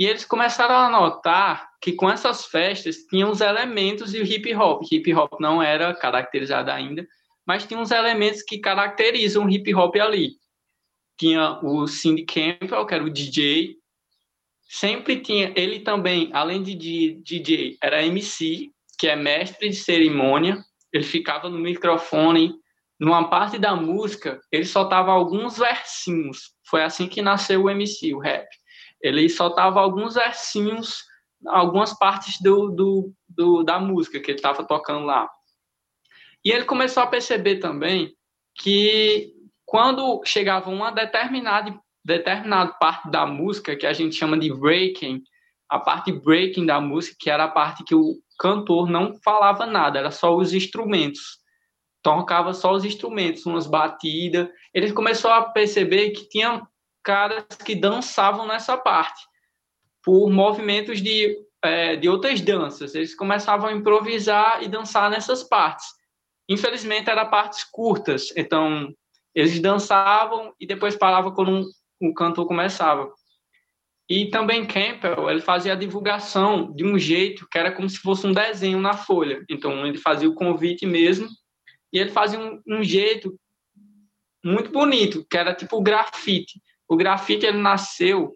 E 0.00 0.06
eles 0.06 0.24
começaram 0.24 0.74
a 0.74 0.88
notar 0.88 1.72
que 1.78 1.92
com 1.92 2.08
essas 2.08 2.46
festas 2.46 3.04
tinham 3.04 3.30
os 3.30 3.42
elementos 3.42 4.12
do 4.12 4.24
hip 4.24 4.54
hop. 4.54 4.82
Hip 4.90 5.12
hop 5.12 5.38
não 5.38 5.62
era 5.62 5.92
caracterizado 5.92 6.70
ainda, 6.70 7.06
mas 7.46 7.66
tinha 7.66 7.78
uns 7.78 7.90
elementos 7.90 8.40
que 8.42 8.56
caracterizam 8.56 9.44
o 9.44 9.50
hip 9.50 9.74
hop 9.74 9.94
ali. 9.96 10.36
Tinha 11.18 11.60
o 11.62 11.86
Cindy 11.86 12.24
Campbell, 12.24 12.86
que 12.86 12.94
era 12.94 13.04
o 13.04 13.10
DJ. 13.10 13.76
Sempre 14.70 15.20
tinha, 15.20 15.52
ele 15.54 15.80
também, 15.80 16.30
além 16.32 16.62
de 16.62 16.74
DJ, 17.22 17.76
era 17.82 18.02
MC, 18.02 18.70
que 18.98 19.06
é 19.06 19.14
mestre 19.14 19.68
de 19.68 19.76
cerimônia. 19.76 20.64
Ele 20.90 21.04
ficava 21.04 21.50
no 21.50 21.58
microfone. 21.58 22.54
Numa 22.98 23.28
parte 23.28 23.58
da 23.58 23.76
música, 23.76 24.40
ele 24.50 24.64
soltava 24.64 25.10
alguns 25.12 25.58
versinhos. 25.58 26.54
Foi 26.64 26.82
assim 26.82 27.06
que 27.06 27.20
nasceu 27.20 27.64
o 27.64 27.70
MC, 27.70 28.14
o 28.14 28.18
rap. 28.18 28.48
Ele 29.00 29.28
soltava 29.28 29.80
alguns 29.80 30.14
versinhos, 30.14 31.04
algumas 31.46 31.96
partes 31.98 32.40
do, 32.40 32.70
do, 32.70 33.12
do 33.28 33.62
da 33.62 33.78
música 33.78 34.20
que 34.20 34.30
ele 34.30 34.38
estava 34.38 34.64
tocando 34.64 35.06
lá. 35.06 35.28
E 36.44 36.50
ele 36.50 36.64
começou 36.64 37.02
a 37.02 37.06
perceber 37.06 37.56
também 37.58 38.14
que 38.54 39.32
quando 39.64 40.20
chegava 40.24 40.70
uma 40.70 40.90
determinada, 40.90 41.78
determinada 42.04 42.72
parte 42.72 43.10
da 43.10 43.26
música, 43.26 43.76
que 43.76 43.86
a 43.86 43.92
gente 43.92 44.16
chama 44.16 44.38
de 44.38 44.52
breaking, 44.52 45.22
a 45.68 45.78
parte 45.78 46.10
breaking 46.10 46.66
da 46.66 46.80
música, 46.80 47.16
que 47.18 47.30
era 47.30 47.44
a 47.44 47.48
parte 47.48 47.84
que 47.84 47.94
o 47.94 48.16
cantor 48.38 48.90
não 48.90 49.14
falava 49.22 49.66
nada, 49.66 49.98
era 49.98 50.10
só 50.10 50.34
os 50.34 50.52
instrumentos. 50.52 51.38
Tocava 52.02 52.54
só 52.54 52.72
os 52.72 52.84
instrumentos, 52.84 53.44
umas 53.44 53.66
batidas. 53.66 54.48
Ele 54.74 54.92
começou 54.92 55.30
a 55.30 55.42
perceber 55.42 56.10
que 56.10 56.28
tinha 56.28 56.66
caras 57.02 57.44
que 57.64 57.74
dançavam 57.74 58.46
nessa 58.46 58.76
parte, 58.76 59.20
por 60.02 60.30
movimentos 60.30 61.00
de, 61.00 61.36
é, 61.62 61.96
de 61.96 62.08
outras 62.08 62.40
danças. 62.40 62.94
Eles 62.94 63.14
começavam 63.14 63.68
a 63.68 63.72
improvisar 63.72 64.62
e 64.62 64.68
dançar 64.68 65.10
nessas 65.10 65.42
partes. 65.42 65.86
Infelizmente, 66.48 67.10
eram 67.10 67.28
partes 67.30 67.64
curtas, 67.64 68.32
então 68.36 68.92
eles 69.34 69.60
dançavam 69.60 70.52
e 70.58 70.66
depois 70.66 70.96
paravam 70.96 71.32
quando 71.32 71.64
o 72.00 72.14
cantor 72.14 72.46
começava. 72.46 73.12
E 74.08 74.28
também 74.28 74.66
Campbell, 74.66 75.30
ele 75.30 75.40
fazia 75.40 75.72
a 75.72 75.76
divulgação 75.76 76.72
de 76.72 76.84
um 76.84 76.98
jeito 76.98 77.46
que 77.48 77.56
era 77.56 77.70
como 77.70 77.88
se 77.88 77.98
fosse 77.98 78.26
um 78.26 78.32
desenho 78.32 78.80
na 78.80 78.92
folha. 78.92 79.44
Então, 79.48 79.86
ele 79.86 79.98
fazia 79.98 80.28
o 80.28 80.34
convite 80.34 80.84
mesmo, 80.84 81.28
e 81.92 81.98
ele 82.00 82.10
fazia 82.10 82.40
um, 82.40 82.60
um 82.66 82.82
jeito 82.82 83.38
muito 84.44 84.72
bonito, 84.72 85.24
que 85.30 85.36
era 85.36 85.54
tipo 85.54 85.80
grafite. 85.80 86.60
O 86.90 86.96
grafite, 86.96 87.46
ele 87.46 87.58
nasceu 87.58 88.34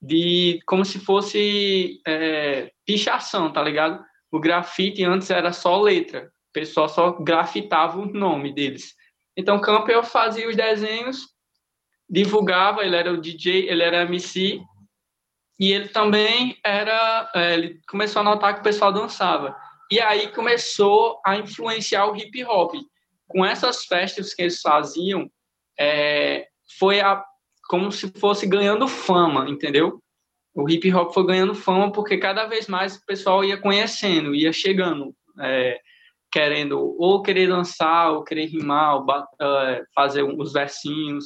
de 0.00 0.60
como 0.66 0.84
se 0.84 0.98
fosse 0.98 2.00
é, 2.06 2.72
pichação, 2.86 3.52
tá 3.52 3.62
ligado? 3.62 4.02
O 4.30 4.40
grafite 4.40 5.04
antes 5.04 5.30
era 5.30 5.52
só 5.52 5.80
letra 5.80 6.32
o 6.52 6.60
pessoal 6.60 6.86
só 6.86 7.12
grafitava 7.12 7.98
o 7.98 8.04
nome 8.04 8.54
deles. 8.54 8.94
Então, 9.34 9.58
Campbell 9.58 10.02
fazia 10.02 10.46
os 10.46 10.54
desenhos, 10.54 11.26
divulgava, 12.08 12.84
ele 12.84 12.94
era 12.94 13.10
o 13.10 13.16
DJ, 13.16 13.70
ele 13.70 13.82
era 13.82 14.02
MC, 14.02 14.60
e 15.58 15.72
ele 15.72 15.88
também 15.88 16.58
era, 16.62 17.30
é, 17.34 17.54
ele 17.54 17.80
começou 17.88 18.20
a 18.20 18.24
notar 18.24 18.52
que 18.52 18.60
o 18.60 18.64
pessoal 18.64 18.92
dançava. 18.92 19.56
E 19.90 19.98
aí 19.98 20.28
começou 20.28 21.18
a 21.24 21.36
influenciar 21.36 22.06
o 22.06 22.16
hip 22.16 22.44
hop. 22.44 22.74
Com 23.26 23.42
essas 23.46 23.86
festas 23.86 24.34
que 24.34 24.42
eles 24.42 24.60
faziam, 24.60 25.30
é, 25.78 26.46
foi 26.78 27.00
a, 27.00 27.24
como 27.72 27.90
se 27.90 28.12
fosse 28.18 28.46
ganhando 28.46 28.86
fama, 28.86 29.48
entendeu? 29.48 29.98
O 30.54 30.68
hip 30.68 30.92
hop 30.92 31.14
foi 31.14 31.24
ganhando 31.24 31.54
fama 31.54 31.90
porque 31.90 32.18
cada 32.18 32.44
vez 32.44 32.68
mais 32.68 32.96
o 32.96 33.06
pessoal 33.06 33.42
ia 33.42 33.56
conhecendo, 33.56 34.34
ia 34.34 34.52
chegando. 34.52 35.14
É, 35.40 35.80
querendo 36.30 36.94
ou 36.98 37.22
querer 37.22 37.48
dançar, 37.48 38.12
ou 38.12 38.24
querer 38.24 38.44
rimar, 38.44 38.96
ou 38.96 39.02
uh, 39.04 39.84
fazer 39.94 40.22
os 40.22 40.52
versinhos. 40.52 41.24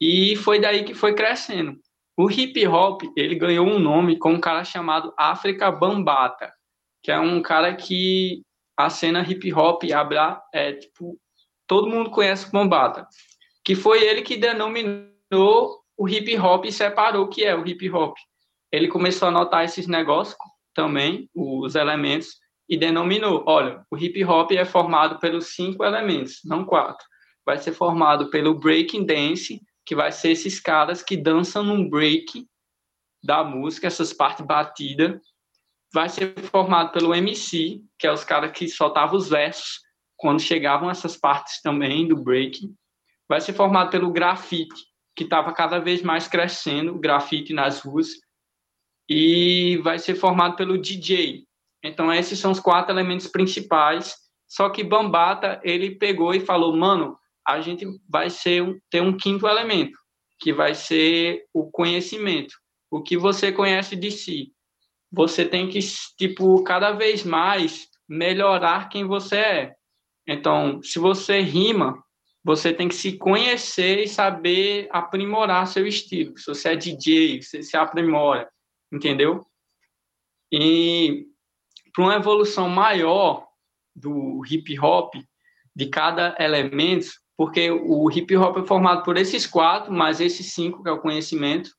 E 0.00 0.36
foi 0.36 0.58
daí 0.58 0.84
que 0.84 0.94
foi 0.94 1.14
crescendo. 1.14 1.78
O 2.16 2.30
hip 2.30 2.66
hop, 2.66 3.02
ele 3.14 3.34
ganhou 3.34 3.66
um 3.66 3.78
nome 3.78 4.18
com 4.18 4.32
um 4.32 4.40
cara 4.40 4.64
chamado 4.64 5.12
África 5.18 5.70
Bambata, 5.70 6.50
que 7.02 7.12
é 7.12 7.20
um 7.20 7.42
cara 7.42 7.74
que 7.74 8.40
a 8.74 8.88
cena 8.88 9.20
hip 9.20 9.52
hop 9.52 9.82
abra, 9.92 10.40
é 10.50 10.72
tipo 10.72 11.18
todo 11.66 11.90
mundo 11.90 12.08
conhece 12.08 12.48
o 12.48 12.52
Bambata, 12.52 13.06
que 13.62 13.74
foi 13.74 14.02
ele 14.02 14.22
que 14.22 14.38
denominou 14.38 15.17
o 15.36 16.08
hip 16.08 16.36
hop 16.38 16.64
e 16.64 16.72
separou 16.72 17.24
o 17.24 17.28
que 17.28 17.44
é 17.44 17.54
o 17.54 17.66
hip 17.66 17.90
hop. 17.90 18.16
Ele 18.70 18.88
começou 18.88 19.28
a 19.28 19.30
notar 19.30 19.64
esses 19.64 19.86
negócios 19.86 20.36
também, 20.74 21.28
os 21.34 21.74
elementos, 21.74 22.36
e 22.68 22.76
denominou: 22.76 23.42
olha, 23.46 23.84
o 23.90 23.96
hip 23.96 24.22
hop 24.24 24.52
é 24.52 24.64
formado 24.64 25.18
pelos 25.18 25.54
cinco 25.54 25.84
elementos, 25.84 26.40
não 26.44 26.64
quatro. 26.64 27.06
Vai 27.44 27.58
ser 27.58 27.72
formado 27.72 28.30
pelo 28.30 28.58
breaking 28.58 29.06
dance, 29.06 29.60
que 29.84 29.94
vai 29.94 30.12
ser 30.12 30.32
esses 30.32 30.60
caras 30.60 31.02
que 31.02 31.16
dançam 31.16 31.62
num 31.62 31.88
break 31.88 32.46
da 33.24 33.42
música, 33.42 33.86
essas 33.86 34.12
partes 34.12 34.44
batidas. 34.44 35.18
Vai 35.92 36.10
ser 36.10 36.38
formado 36.42 36.92
pelo 36.92 37.14
MC, 37.14 37.80
que 37.98 38.06
é 38.06 38.12
os 38.12 38.22
caras 38.22 38.52
que 38.52 38.68
soltavam 38.68 39.16
os 39.16 39.30
versos 39.30 39.80
quando 40.14 40.40
chegavam 40.40 40.90
essas 40.90 41.16
partes 41.16 41.62
também 41.62 42.06
do 42.06 42.22
break. 42.22 42.70
Vai 43.26 43.40
ser 43.40 43.54
formado 43.54 43.90
pelo 43.90 44.12
grafite, 44.12 44.87
que 45.18 45.24
estava 45.24 45.52
cada 45.52 45.78
vez 45.78 46.00
mais 46.00 46.28
crescendo, 46.28 46.94
o 46.94 46.98
grafite 46.98 47.52
nas 47.52 47.80
ruas. 47.80 48.08
E 49.08 49.78
vai 49.82 49.98
ser 49.98 50.14
formado 50.14 50.56
pelo 50.56 50.78
DJ, 50.78 51.48
então, 51.82 52.12
esses 52.12 52.38
são 52.38 52.50
os 52.50 52.60
quatro 52.60 52.92
elementos 52.92 53.28
principais. 53.28 54.16
Só 54.46 54.68
que 54.70 54.82
Bambata, 54.82 55.60
ele 55.62 55.96
pegou 55.96 56.34
e 56.34 56.40
falou, 56.40 56.76
mano, 56.76 57.18
a 57.46 57.60
gente 57.60 57.86
vai 58.08 58.30
ser 58.30 58.64
ter 58.90 59.00
um 59.00 59.16
quinto 59.16 59.46
elemento, 59.46 59.98
que 60.40 60.52
vai 60.52 60.74
ser 60.74 61.44
o 61.52 61.70
conhecimento. 61.70 62.54
O 62.90 63.02
que 63.02 63.16
você 63.16 63.52
conhece 63.52 63.94
de 63.94 64.10
si. 64.10 64.52
Você 65.10 65.44
tem 65.44 65.68
que, 65.68 65.78
tipo, 66.18 66.62
cada 66.64 66.92
vez 66.92 67.24
mais 67.24 67.88
melhorar 68.08 68.88
quem 68.88 69.04
você 69.04 69.36
é. 69.36 69.74
Então, 70.26 70.82
se 70.82 70.98
você 70.98 71.40
rima, 71.40 72.02
você 72.44 72.72
tem 72.72 72.88
que 72.88 72.94
se 72.94 73.16
conhecer 73.16 74.04
e 74.04 74.08
saber 74.08 74.88
aprimorar 74.90 75.66
seu 75.66 75.86
estilo. 75.86 76.38
Se 76.38 76.46
você 76.46 76.70
é 76.70 76.76
DJ, 76.76 77.42
você 77.42 77.62
se 77.62 77.76
aprimora, 77.76 78.48
entendeu? 78.92 79.44
E 80.50 81.26
para 81.92 82.04
uma 82.04 82.14
evolução 82.16 82.68
maior 82.68 83.46
do 83.94 84.42
hip 84.48 84.78
hop, 84.78 85.14
de 85.74 85.86
cada 85.86 86.36
elemento, 86.38 87.08
porque 87.36 87.70
o 87.70 88.10
hip 88.10 88.36
hop 88.36 88.58
é 88.58 88.66
formado 88.66 89.02
por 89.04 89.16
esses 89.16 89.46
quatro, 89.46 89.92
mais 89.92 90.20
esses 90.20 90.52
cinco, 90.52 90.82
que 90.82 90.88
é 90.88 90.92
o 90.92 91.00
conhecimento, 91.00 91.70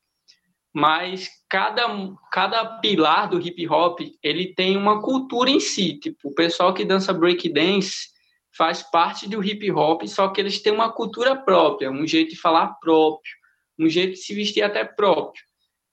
mas 0.72 1.28
cada, 1.48 1.86
cada 2.30 2.78
pilar 2.78 3.28
do 3.28 3.40
hip 3.40 3.66
hop, 3.68 4.00
ele 4.22 4.54
tem 4.54 4.76
uma 4.76 5.02
cultura 5.02 5.50
em 5.50 5.58
si, 5.58 5.98
tipo, 5.98 6.28
o 6.28 6.34
pessoal 6.34 6.72
que 6.72 6.84
dança 6.84 7.12
break 7.12 7.52
dance 7.52 8.08
faz 8.56 8.82
parte 8.82 9.28
do 9.28 9.42
hip 9.42 9.70
hop, 9.70 10.06
só 10.06 10.28
que 10.28 10.40
eles 10.40 10.60
têm 10.60 10.72
uma 10.72 10.92
cultura 10.92 11.36
própria, 11.36 11.90
um 11.90 12.06
jeito 12.06 12.30
de 12.30 12.40
falar 12.40 12.74
próprio, 12.80 13.32
um 13.78 13.88
jeito 13.88 14.12
de 14.12 14.18
se 14.18 14.34
vestir 14.34 14.62
até 14.62 14.84
próprio. 14.84 15.42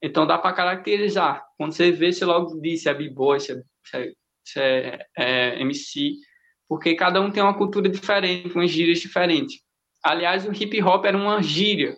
Então 0.01 0.27
dá 0.27 0.37
para 0.37 0.55
caracterizar. 0.55 1.43
Quando 1.57 1.73
você 1.73 1.91
vê, 1.91 2.11
você 2.11 2.25
logo 2.25 2.59
diz 2.61 2.83
se 2.83 2.89
é 2.89 2.93
b-boy, 2.93 3.39
se, 3.39 3.53
é, 3.93 4.11
se, 4.43 4.59
é, 4.59 5.05
é, 5.17 5.61
MC, 5.61 6.15
porque 6.67 6.95
cada 6.95 7.21
um 7.21 7.31
tem 7.31 7.41
uma 7.41 7.57
cultura 7.57 7.89
diferente, 7.89 8.53
umas 8.53 8.69
gírias 8.69 8.99
diferentes. 8.99 9.59
Aliás, 10.03 10.45
o 10.45 10.51
hip 10.51 10.81
hop 10.83 11.05
era 11.05 11.17
uma 11.17 11.41
gíria 11.41 11.97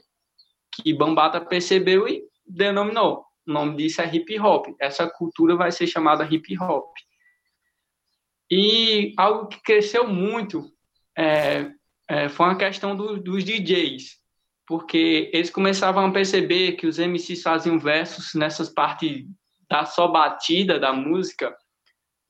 que 0.73 0.93
Bambata 0.93 1.41
percebeu 1.41 2.07
e 2.07 2.23
denominou. 2.45 3.25
O 3.47 3.51
nome 3.51 3.77
disso 3.77 4.01
é 4.01 4.15
hip 4.15 4.39
hop. 4.39 4.67
Essa 4.79 5.09
cultura 5.09 5.55
vai 5.55 5.71
ser 5.71 5.87
chamada 5.87 6.23
hip 6.23 6.57
hop. 6.59 6.91
E 8.51 9.13
algo 9.17 9.47
que 9.47 9.61
cresceu 9.61 10.07
muito 10.07 10.71
é, 11.17 11.71
é, 12.07 12.29
foi 12.29 12.47
a 12.47 12.55
questão 12.55 12.95
do, 12.95 13.17
dos 13.21 13.43
DJs, 13.43 14.17
porque 14.67 15.29
eles 15.33 15.49
começavam 15.49 16.05
a 16.05 16.11
perceber 16.11 16.73
que 16.73 16.87
os 16.87 16.97
MCs 16.97 17.41
faziam 17.41 17.77
versos 17.77 18.33
nessas 18.33 18.69
partes 18.69 19.25
da 19.69 19.85
só 19.85 20.07
batida 20.07 20.79
da 20.79 20.91
música, 20.91 21.55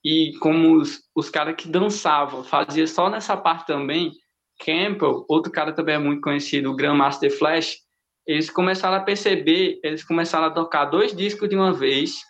e 0.04 0.34
como 0.40 0.78
os, 0.78 1.02
os 1.16 1.30
caras 1.30 1.56
que 1.56 1.68
dançavam 1.68 2.44
fazia 2.44 2.88
só 2.88 3.10
nessa 3.10 3.36
parte 3.36 3.68
também, 3.68 4.14
Campbell, 4.60 5.26
outro 5.30 5.52
cara 5.52 5.72
também 5.74 5.96
é 5.96 6.00
muito 6.00 6.22
conhecido, 6.22 6.72
o 6.72 6.76
Grandmaster 6.76 7.36
Flash, 7.38 7.78
eles 8.26 8.50
começaram 8.50 8.98
a 8.98 9.02
perceber, 9.02 9.80
eles 9.84 10.04
começaram 10.04 10.48
a 10.48 10.52
tocar 10.52 10.86
dois 10.86 11.16
discos 11.16 11.50
de 11.50 11.56
uma 11.56 11.74
vez, 11.74 12.22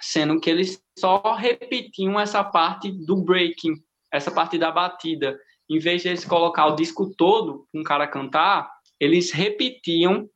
sendo 0.00 0.40
que 0.40 0.48
eles 0.48 0.82
só 0.98 1.20
repetiam 1.34 2.18
essa 2.18 2.42
parte 2.42 2.90
do 2.90 3.16
breaking, 3.16 3.74
essa 4.12 4.30
parte 4.30 4.58
da 4.58 4.70
batida. 4.70 5.38
Em 5.68 5.78
vez 5.78 6.02
de 6.02 6.08
eles 6.08 6.24
colocar 6.24 6.66
o 6.66 6.74
disco 6.74 7.14
todo 7.16 7.66
um 7.72 7.82
cara 7.82 8.08
cantar, 8.08 8.70
eles 8.98 9.30
repetiam 9.30 10.28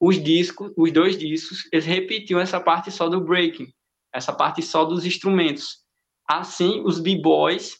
os 0.00 0.22
discos, 0.22 0.72
os 0.76 0.92
dois 0.92 1.16
discos, 1.16 1.68
eles 1.72 1.86
repetiam 1.86 2.40
essa 2.40 2.60
parte 2.60 2.90
só 2.90 3.08
do 3.08 3.20
breaking, 3.20 3.72
essa 4.12 4.32
parte 4.32 4.62
só 4.62 4.84
dos 4.84 5.06
instrumentos. 5.06 5.78
Assim, 6.28 6.82
os 6.84 7.00
b-boys, 7.00 7.78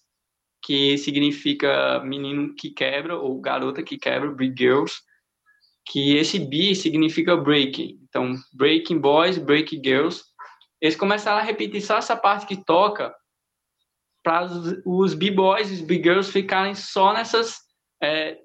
que 0.62 0.96
significa 0.96 2.00
menino 2.00 2.54
que 2.54 2.70
quebra 2.70 3.18
ou 3.18 3.40
garota 3.40 3.82
que 3.82 3.98
quebra, 3.98 4.32
big 4.32 4.54
girls, 4.56 4.94
que 5.86 6.16
esse 6.16 6.38
B 6.38 6.74
significa 6.74 7.36
breaking. 7.36 7.98
Então, 8.08 8.34
breaking 8.54 8.98
boys, 8.98 9.36
breaking 9.36 9.82
girls, 9.84 10.24
eles 10.84 10.96
começaram 10.96 11.38
a 11.38 11.42
repetir 11.42 11.80
só 11.80 11.96
essa 11.96 12.14
parte 12.14 12.44
que 12.44 12.62
toca 12.62 13.14
para 14.22 14.46
os 14.84 15.14
b-boys 15.14 15.70
e 15.70 15.74
os 15.76 15.80
b-girls 15.80 16.30
ficarem 16.30 16.74
só 16.74 17.14
nessas 17.14 17.56
é, 18.02 18.38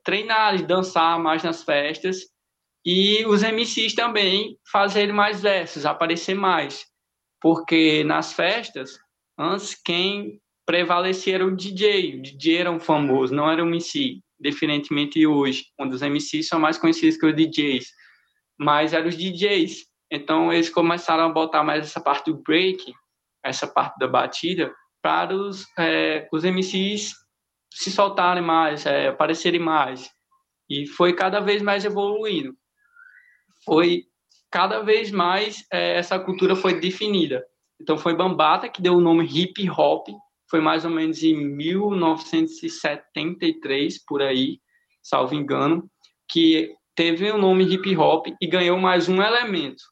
dançar 0.66 1.20
mais 1.20 1.44
nas 1.44 1.64
festas. 1.66 2.22
E 2.86 3.26
os 3.26 3.44
MCs 3.44 3.94
também 3.94 4.58
fazerem 4.72 5.14
mais 5.14 5.42
versos, 5.42 5.86
aparecer 5.86 6.34
mais, 6.34 6.86
porque 7.42 8.06
nas 8.06 8.32
festas 8.32 8.98
antes 9.38 9.76
quem 9.76 10.40
prevalecia 10.66 11.36
era 11.36 11.46
o 11.46 11.54
DJ, 11.54 12.20
o 12.20 12.22
DJ 12.22 12.58
era 12.60 12.72
um 12.72 12.80
famoso, 12.80 13.36
não 13.36 13.52
era 13.52 13.62
o 13.62 13.68
MC, 13.68 14.22
diferentemente 14.40 15.28
hoje, 15.28 15.66
onde 15.78 15.94
os 15.94 16.02
MCs 16.02 16.48
são 16.48 16.58
mais 16.58 16.78
conhecidos 16.78 17.18
que 17.18 17.26
os 17.26 17.36
DJs, 17.36 17.86
mas 18.58 18.94
eram 18.94 19.10
os 19.10 19.18
DJs 19.18 19.89
então, 20.12 20.52
eles 20.52 20.70
começaram 20.70 21.26
a 21.26 21.30
botar 21.30 21.64
mais 21.64 21.86
essa 21.86 22.02
parte 22.02 22.32
do 22.32 22.42
break, 22.42 22.92
essa 23.44 23.68
parte 23.68 24.00
da 24.00 24.08
batida, 24.08 24.74
para 25.02 25.36
os, 25.36 25.66
é, 25.78 26.28
os 26.32 26.44
MCs 26.44 27.14
se 27.72 27.92
soltarem 27.92 28.44
mais, 28.44 28.86
é, 28.86 29.10
aparecerem 29.10 29.60
mais. 29.60 30.10
E 30.68 30.88
foi 30.88 31.14
cada 31.14 31.40
vez 31.40 31.62
mais 31.62 31.86
evoluindo. 31.86 32.56
Foi 33.64 34.06
cada 34.52 34.82
vez 34.82 35.12
mais 35.12 35.64
é, 35.72 35.98
essa 35.98 36.18
cultura 36.20 36.56
foi 36.56 36.80
definida. 36.80 37.46
Então, 37.80 37.96
foi 37.98 38.16
Bambata 38.16 38.68
que 38.68 38.82
deu 38.82 38.96
o 38.96 39.02
nome 39.02 39.26
hip 39.26 39.70
hop, 39.70 40.08
foi 40.50 40.60
mais 40.60 40.84
ou 40.84 40.92
menos 40.92 41.22
em 41.24 41.36
1973, 41.36 44.04
por 44.06 44.24
aí, 44.24 44.60
salvo 45.04 45.36
engano, 45.36 45.88
que 46.28 46.76
teve 46.96 47.32
o 47.32 47.38
nome 47.38 47.64
hip 47.64 47.96
hop 47.96 48.26
e 48.42 48.48
ganhou 48.48 48.78
mais 48.78 49.08
um 49.08 49.22
elemento, 49.22 49.84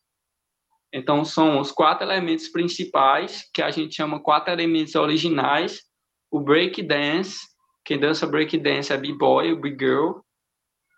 então, 0.97 1.23
são 1.23 1.59
os 1.59 1.71
quatro 1.71 2.07
elementos 2.07 2.49
principais, 2.49 3.47
que 3.53 3.61
a 3.61 3.69
gente 3.69 3.95
chama 3.95 4.19
quatro 4.19 4.51
elementos 4.51 4.95
originais. 4.95 5.83
O 6.31 6.39
break 6.39 6.81
dance, 6.81 7.37
quem 7.85 7.99
dança 7.99 8.25
break 8.25 8.57
dance 8.57 8.91
é 8.91 8.97
b-boy, 8.97 9.55
b-girl. 9.55 10.21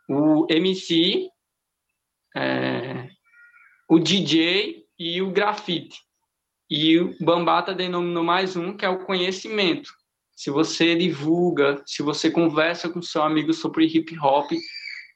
O 0.09 0.47
MC, 0.49 1.27
é, 2.33 3.09
o 3.89 3.99
DJ 3.99 4.85
e 4.97 5.21
o 5.21 5.31
grafite. 5.31 5.99
E 6.69 6.97
o 6.97 7.13
Bambata 7.19 7.75
denominou 7.75 8.23
mais 8.23 8.55
um, 8.55 8.77
que 8.77 8.85
é 8.85 8.89
o 8.89 9.05
conhecimento. 9.05 9.91
Se 10.33 10.49
você 10.49 10.95
divulga, 10.95 11.83
se 11.85 12.01
você 12.01 12.31
conversa 12.31 12.87
com 12.87 13.01
seu 13.01 13.21
amigo 13.21 13.51
sobre 13.53 13.85
hip 13.85 14.17
hop, 14.17 14.49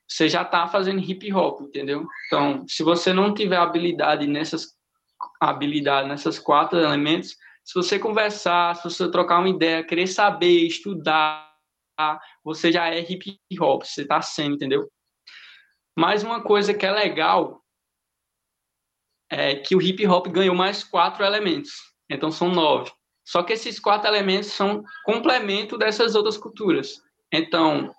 você 0.07 0.29
já 0.29 0.41
está 0.43 0.67
fazendo 0.67 1.01
hip 1.01 1.31
hop, 1.33 1.61
entendeu? 1.61 2.05
Então, 2.27 2.65
se 2.67 2.83
você 2.83 3.13
não 3.13 3.33
tiver 3.33 3.57
habilidade 3.57 4.27
nessas 4.27 4.73
habilidade 5.39 6.07
nessas 6.07 6.37
quatro 6.37 6.77
elementos, 6.77 7.37
se 7.63 7.73
você 7.75 7.97
conversar, 7.97 8.75
se 8.75 8.83
você 8.83 9.09
trocar 9.09 9.39
uma 9.39 9.49
ideia, 9.49 9.83
querer 9.83 10.07
saber, 10.07 10.67
estudar, 10.67 11.49
você 12.43 12.71
já 12.71 12.89
é 12.89 12.99
hip 12.99 13.39
hop, 13.59 13.83
você 13.83 14.01
está 14.01 14.21
sendo, 14.21 14.55
entendeu? 14.55 14.89
Mais 15.97 16.23
uma 16.23 16.41
coisa 16.41 16.73
que 16.73 16.85
é 16.85 16.91
legal 16.91 17.63
é 19.29 19.55
que 19.55 19.75
o 19.75 19.81
hip 19.81 20.05
hop 20.05 20.27
ganhou 20.27 20.55
mais 20.55 20.83
quatro 20.83 21.23
elementos, 21.23 21.71
então 22.09 22.31
são 22.31 22.49
nove. 22.49 22.91
Só 23.25 23.41
que 23.41 23.53
esses 23.53 23.79
quatro 23.79 24.07
elementos 24.07 24.49
são 24.49 24.83
complemento 25.05 25.77
dessas 25.77 26.13
outras 26.15 26.37
culturas. 26.37 27.01
Então, 27.31 27.93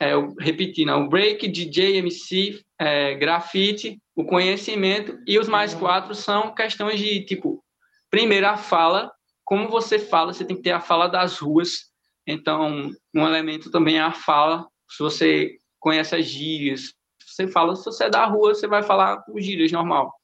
é, 0.00 0.12
repetindo, 0.38 0.92
o 0.92 1.08
break, 1.08 1.46
DJ, 1.46 1.98
MC, 1.98 2.64
é, 2.78 3.14
grafite, 3.14 4.00
o 4.16 4.24
conhecimento 4.24 5.18
e 5.26 5.38
os 5.38 5.46
mais 5.46 5.74
quatro 5.74 6.14
são 6.14 6.54
questões 6.54 6.98
de 6.98 7.24
tipo, 7.24 7.62
primeiro 8.10 8.46
a 8.46 8.56
fala, 8.56 9.12
como 9.44 9.68
você 9.68 9.98
fala, 9.98 10.32
você 10.32 10.44
tem 10.44 10.56
que 10.56 10.62
ter 10.62 10.70
a 10.70 10.80
fala 10.80 11.06
das 11.06 11.38
ruas. 11.38 11.90
Então, 12.26 12.90
um 13.14 13.26
elemento 13.26 13.70
também 13.70 13.98
é 13.98 14.00
a 14.00 14.12
fala. 14.12 14.66
Se 14.88 15.02
você 15.02 15.56
conhece 15.78 16.14
as 16.14 16.24
gírias, 16.24 16.94
você 17.26 17.46
fala, 17.46 17.76
se 17.76 17.84
você 17.84 18.04
é 18.04 18.10
da 18.10 18.24
rua, 18.24 18.54
você 18.54 18.66
vai 18.66 18.82
falar 18.82 19.18
com 19.22 19.40
gírias 19.40 19.72
normal. 19.72 20.14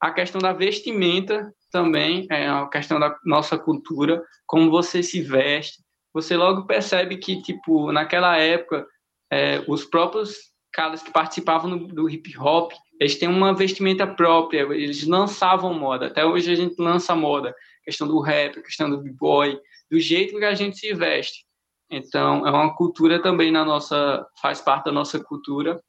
A 0.00 0.10
questão 0.10 0.40
da 0.40 0.52
vestimenta 0.52 1.52
também 1.70 2.26
é 2.30 2.48
a 2.48 2.66
questão 2.66 2.98
da 2.98 3.16
nossa 3.24 3.58
cultura, 3.58 4.22
como 4.46 4.70
você 4.70 5.02
se 5.02 5.20
veste. 5.20 5.82
Você 6.12 6.36
logo 6.36 6.66
percebe 6.66 7.16
que, 7.16 7.42
tipo, 7.42 7.90
naquela 7.92 8.36
época, 8.38 8.86
é, 9.34 9.64
os 9.66 9.84
próprios 9.84 10.36
caras 10.72 11.02
que 11.02 11.10
participavam 11.10 11.68
no, 11.68 11.88
do 11.88 12.08
hip 12.08 12.38
hop, 12.38 12.70
eles 13.00 13.18
têm 13.18 13.28
uma 13.28 13.52
vestimenta 13.52 14.06
própria, 14.06 14.60
eles 14.72 15.04
lançavam 15.04 15.74
moda. 15.74 16.06
Até 16.06 16.24
hoje 16.24 16.52
a 16.52 16.54
gente 16.54 16.76
lança 16.80 17.16
moda, 17.16 17.52
questão 17.84 18.06
do 18.06 18.20
rap, 18.20 18.62
questão 18.62 18.88
do 18.88 19.02
b-boy, 19.02 19.58
do 19.90 19.98
jeito 19.98 20.38
que 20.38 20.44
a 20.44 20.54
gente 20.54 20.78
se 20.78 20.94
veste. 20.94 21.44
Então, 21.90 22.46
é 22.46 22.50
uma 22.50 22.76
cultura 22.76 23.20
também 23.20 23.50
na 23.50 23.64
nossa, 23.64 24.24
faz 24.40 24.60
parte 24.60 24.84
da 24.84 24.92
nossa 24.92 25.18
cultura. 25.18 25.82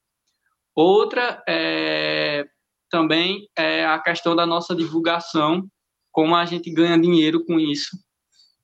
Outra 0.76 1.44
é 1.48 2.46
também 2.90 3.48
é 3.58 3.86
a 3.86 4.00
questão 4.00 4.36
da 4.36 4.46
nossa 4.46 4.76
divulgação, 4.76 5.68
como 6.12 6.36
a 6.36 6.46
gente 6.46 6.72
ganha 6.72 6.98
dinheiro 6.98 7.44
com 7.46 7.60
isso. 7.60 7.90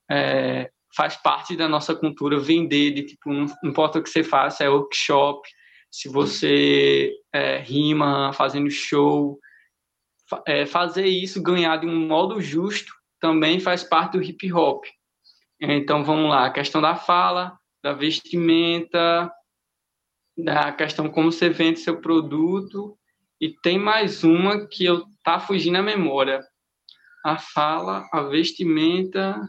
É, 0.09 0.71
faz 0.95 1.15
parte 1.15 1.55
da 1.55 1.67
nossa 1.67 1.95
cultura 1.95 2.39
vender, 2.39 2.91
de 2.91 3.03
tipo, 3.03 3.31
não 3.31 3.45
importa 3.63 3.99
o 3.99 4.03
que 4.03 4.09
você 4.09 4.23
faça, 4.23 4.63
é 4.63 4.69
workshop, 4.69 5.47
se 5.89 6.07
você 6.07 7.13
é, 7.33 7.57
rima 7.57 8.31
fazendo 8.33 8.69
show, 8.69 9.39
é, 10.47 10.65
fazer 10.65 11.05
isso 11.05 11.41
ganhar 11.41 11.77
de 11.77 11.85
um 11.85 12.07
modo 12.07 12.41
justo 12.41 12.93
também 13.19 13.59
faz 13.59 13.83
parte 13.83 14.17
do 14.17 14.23
hip 14.23 14.51
hop. 14.51 14.85
Então 15.59 16.03
vamos 16.03 16.29
lá, 16.29 16.45
a 16.45 16.51
questão 16.51 16.81
da 16.81 16.95
fala, 16.95 17.57
da 17.83 17.93
vestimenta, 17.93 19.31
da 20.37 20.71
questão 20.71 21.09
como 21.09 21.31
você 21.31 21.49
vende 21.49 21.79
seu 21.79 22.01
produto 22.01 22.97
e 23.39 23.49
tem 23.49 23.77
mais 23.77 24.23
uma 24.23 24.67
que 24.67 24.85
eu 24.85 25.05
tá 25.23 25.39
fugindo 25.39 25.77
a 25.77 25.83
memória. 25.83 26.41
A 27.23 27.37
fala, 27.37 28.07
a 28.11 28.21
vestimenta. 28.21 29.39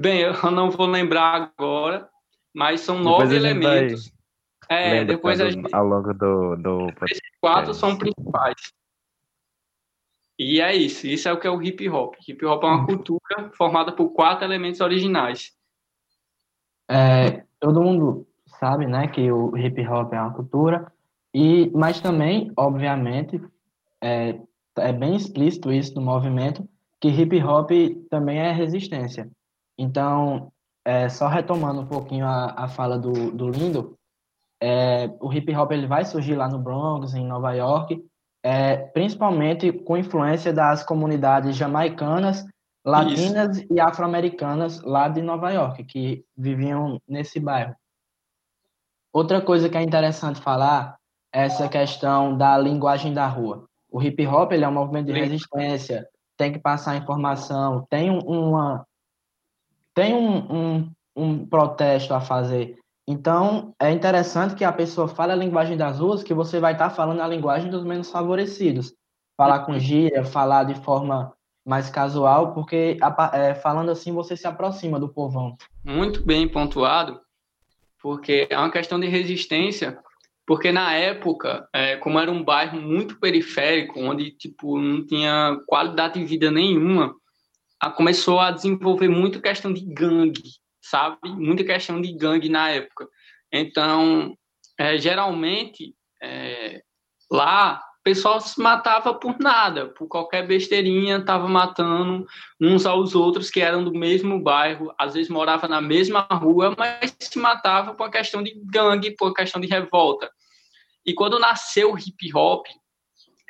Bem, 0.00 0.20
eu 0.22 0.32
não 0.50 0.70
vou 0.70 0.86
lembrar 0.86 1.52
agora, 1.58 2.08
mas 2.54 2.80
são 2.80 2.96
depois 2.96 3.28
nove 3.28 3.36
elementos. 3.36 4.10
É, 4.66 5.04
depois 5.04 5.40
a 5.40 5.50
gente... 5.50 5.74
ao 5.74 5.84
longo 5.84 6.14
do, 6.14 6.56
do 6.56 6.88
Esses 7.04 7.20
quatro 7.38 7.74
são 7.74 7.98
principais. 7.98 8.72
E 10.38 10.58
é 10.58 10.74
isso, 10.74 11.06
isso 11.06 11.28
é 11.28 11.32
o 11.32 11.38
que 11.38 11.46
é 11.46 11.50
o 11.50 11.60
hip 11.60 11.86
hop. 11.90 12.14
Hip 12.26 12.46
hop 12.46 12.64
é 12.64 12.66
uma 12.66 12.86
cultura 12.86 13.50
formada 13.52 13.92
por 13.92 14.08
quatro 14.10 14.44
elementos 14.44 14.80
originais. 14.80 15.52
É, 16.90 17.44
todo 17.58 17.82
mundo 17.82 18.26
sabe, 18.58 18.86
né, 18.86 19.06
que 19.06 19.30
o 19.30 19.54
hip 19.54 19.86
hop 19.86 20.14
é 20.14 20.20
uma 20.20 20.32
cultura, 20.32 20.90
e 21.34 21.70
mas 21.74 22.00
também, 22.00 22.50
obviamente, 22.56 23.38
é, 24.00 24.40
é 24.78 24.92
bem 24.94 25.14
explícito 25.14 25.70
isso 25.70 25.94
no 25.94 26.00
movimento, 26.00 26.66
que 26.98 27.08
hip 27.08 27.38
hop 27.42 27.70
também 28.08 28.38
é 28.38 28.50
resistência. 28.50 29.30
Então, 29.80 30.52
é, 30.84 31.08
só 31.08 31.26
retomando 31.26 31.80
um 31.80 31.86
pouquinho 31.86 32.26
a, 32.26 32.52
a 32.64 32.68
fala 32.68 32.98
do, 32.98 33.30
do 33.30 33.48
Lindo, 33.48 33.96
é, 34.62 35.10
o 35.18 35.32
hip 35.32 35.56
hop 35.56 35.72
ele 35.72 35.86
vai 35.86 36.04
surgir 36.04 36.34
lá 36.34 36.46
no 36.46 36.58
Bronx, 36.58 37.14
em 37.14 37.26
Nova 37.26 37.52
York, 37.54 37.98
é, 38.42 38.76
principalmente 38.76 39.72
com 39.72 39.96
influência 39.96 40.52
das 40.52 40.82
comunidades 40.84 41.56
jamaicanas, 41.56 42.44
latinas 42.84 43.56
Isso. 43.56 43.72
e 43.72 43.80
afro-americanas 43.80 44.82
lá 44.82 45.08
de 45.08 45.22
Nova 45.22 45.50
York, 45.50 45.82
que 45.84 46.22
viviam 46.36 47.00
nesse 47.08 47.40
bairro. 47.40 47.74
Outra 49.14 49.40
coisa 49.40 49.70
que 49.70 49.78
é 49.78 49.82
interessante 49.82 50.42
falar 50.42 50.98
é 51.32 51.46
essa 51.46 51.70
questão 51.70 52.36
da 52.36 52.58
linguagem 52.58 53.14
da 53.14 53.26
rua. 53.26 53.64
O 53.90 54.02
hip 54.02 54.26
hop 54.26 54.52
ele 54.52 54.64
é 54.64 54.68
um 54.68 54.74
movimento 54.74 55.06
de 55.06 55.18
resistência, 55.18 56.06
tem 56.36 56.52
que 56.52 56.58
passar 56.58 56.96
informação, 56.96 57.86
tem 57.88 58.10
uma 58.10 58.86
tem 60.00 60.14
um, 60.14 60.38
um, 60.50 60.92
um 61.14 61.46
protesto 61.46 62.14
a 62.14 62.22
fazer. 62.22 62.78
Então, 63.06 63.74
é 63.78 63.90
interessante 63.90 64.54
que 64.54 64.64
a 64.64 64.72
pessoa 64.72 65.06
fale 65.06 65.32
a 65.32 65.36
linguagem 65.36 65.76
das 65.76 65.98
ruas, 65.98 66.22
que 66.22 66.32
você 66.32 66.58
vai 66.58 66.72
estar 66.72 66.88
falando 66.88 67.20
a 67.20 67.28
linguagem 67.28 67.70
dos 67.70 67.84
menos 67.84 68.10
favorecidos. 68.10 68.94
Falar 69.36 69.60
com 69.60 69.78
gíria, 69.78 70.24
falar 70.24 70.64
de 70.64 70.74
forma 70.82 71.34
mais 71.66 71.90
casual, 71.90 72.54
porque 72.54 72.96
é, 73.34 73.54
falando 73.54 73.90
assim 73.90 74.12
você 74.12 74.34
se 74.34 74.46
aproxima 74.46 74.98
do 74.98 75.08
povão. 75.08 75.54
Muito 75.84 76.24
bem 76.24 76.48
pontuado, 76.48 77.20
porque 78.02 78.48
é 78.48 78.56
uma 78.56 78.70
questão 78.70 78.98
de 78.98 79.06
resistência, 79.06 79.98
porque 80.46 80.72
na 80.72 80.94
época, 80.94 81.68
é, 81.74 81.96
como 81.96 82.18
era 82.18 82.30
um 82.30 82.42
bairro 82.42 82.80
muito 82.80 83.20
periférico, 83.20 84.00
onde 84.00 84.30
tipo 84.30 84.78
não 84.78 85.04
tinha 85.04 85.60
qualidade 85.66 86.18
de 86.18 86.24
vida 86.24 86.50
nenhuma, 86.50 87.14
começou 87.88 88.40
a 88.40 88.50
desenvolver 88.50 89.08
muito 89.08 89.40
questão 89.40 89.72
de 89.72 89.80
gangue, 89.80 90.42
sabe? 90.82 91.16
Muita 91.24 91.64
questão 91.64 92.00
de 92.00 92.12
gangue 92.12 92.48
na 92.48 92.68
época. 92.68 93.08
Então, 93.50 94.36
é, 94.78 94.98
geralmente, 94.98 95.94
é, 96.22 96.82
lá, 97.30 97.80
o 98.00 98.02
pessoal 98.02 98.40
se 98.40 98.60
matava 98.60 99.14
por 99.14 99.38
nada, 99.38 99.88
por 99.88 100.08
qualquer 100.08 100.46
besteirinha, 100.46 101.18
estava 101.18 101.46
matando 101.46 102.26
uns 102.60 102.86
aos 102.86 103.14
outros 103.14 103.50
que 103.50 103.60
eram 103.60 103.84
do 103.84 103.92
mesmo 103.92 104.42
bairro, 104.42 104.92
às 104.98 105.14
vezes 105.14 105.30
morava 105.30 105.68
na 105.68 105.80
mesma 105.80 106.20
rua, 106.20 106.74
mas 106.78 107.14
se 107.20 107.38
matava 107.38 107.94
por 107.94 108.10
questão 108.10 108.42
de 108.42 108.58
gangue, 108.64 109.14
por 109.16 109.34
questão 109.34 109.60
de 109.60 109.66
revolta. 109.66 110.30
E 111.04 111.14
quando 111.14 111.38
nasceu 111.38 111.92
o 111.92 111.98
hip 111.98 112.34
hop, 112.34 112.66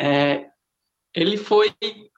é, 0.01 0.47
ele 1.15 1.37
foi 1.37 1.73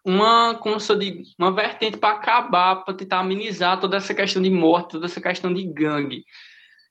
uma, 0.05 0.55
como 0.55 0.77
eu 0.77 0.99
digo, 0.99 1.23
uma 1.39 1.53
vertente 1.53 1.97
para 1.97 2.17
acabar, 2.17 2.77
para 2.85 2.95
tentar 2.95 3.21
amenizar 3.21 3.81
toda 3.81 3.97
essa 3.97 4.15
questão 4.15 4.43
de 4.43 4.51
morte, 4.51 4.93
toda 4.93 5.07
essa 5.07 5.21
questão 5.21 5.53
de 5.53 5.65
gangue. 5.65 6.25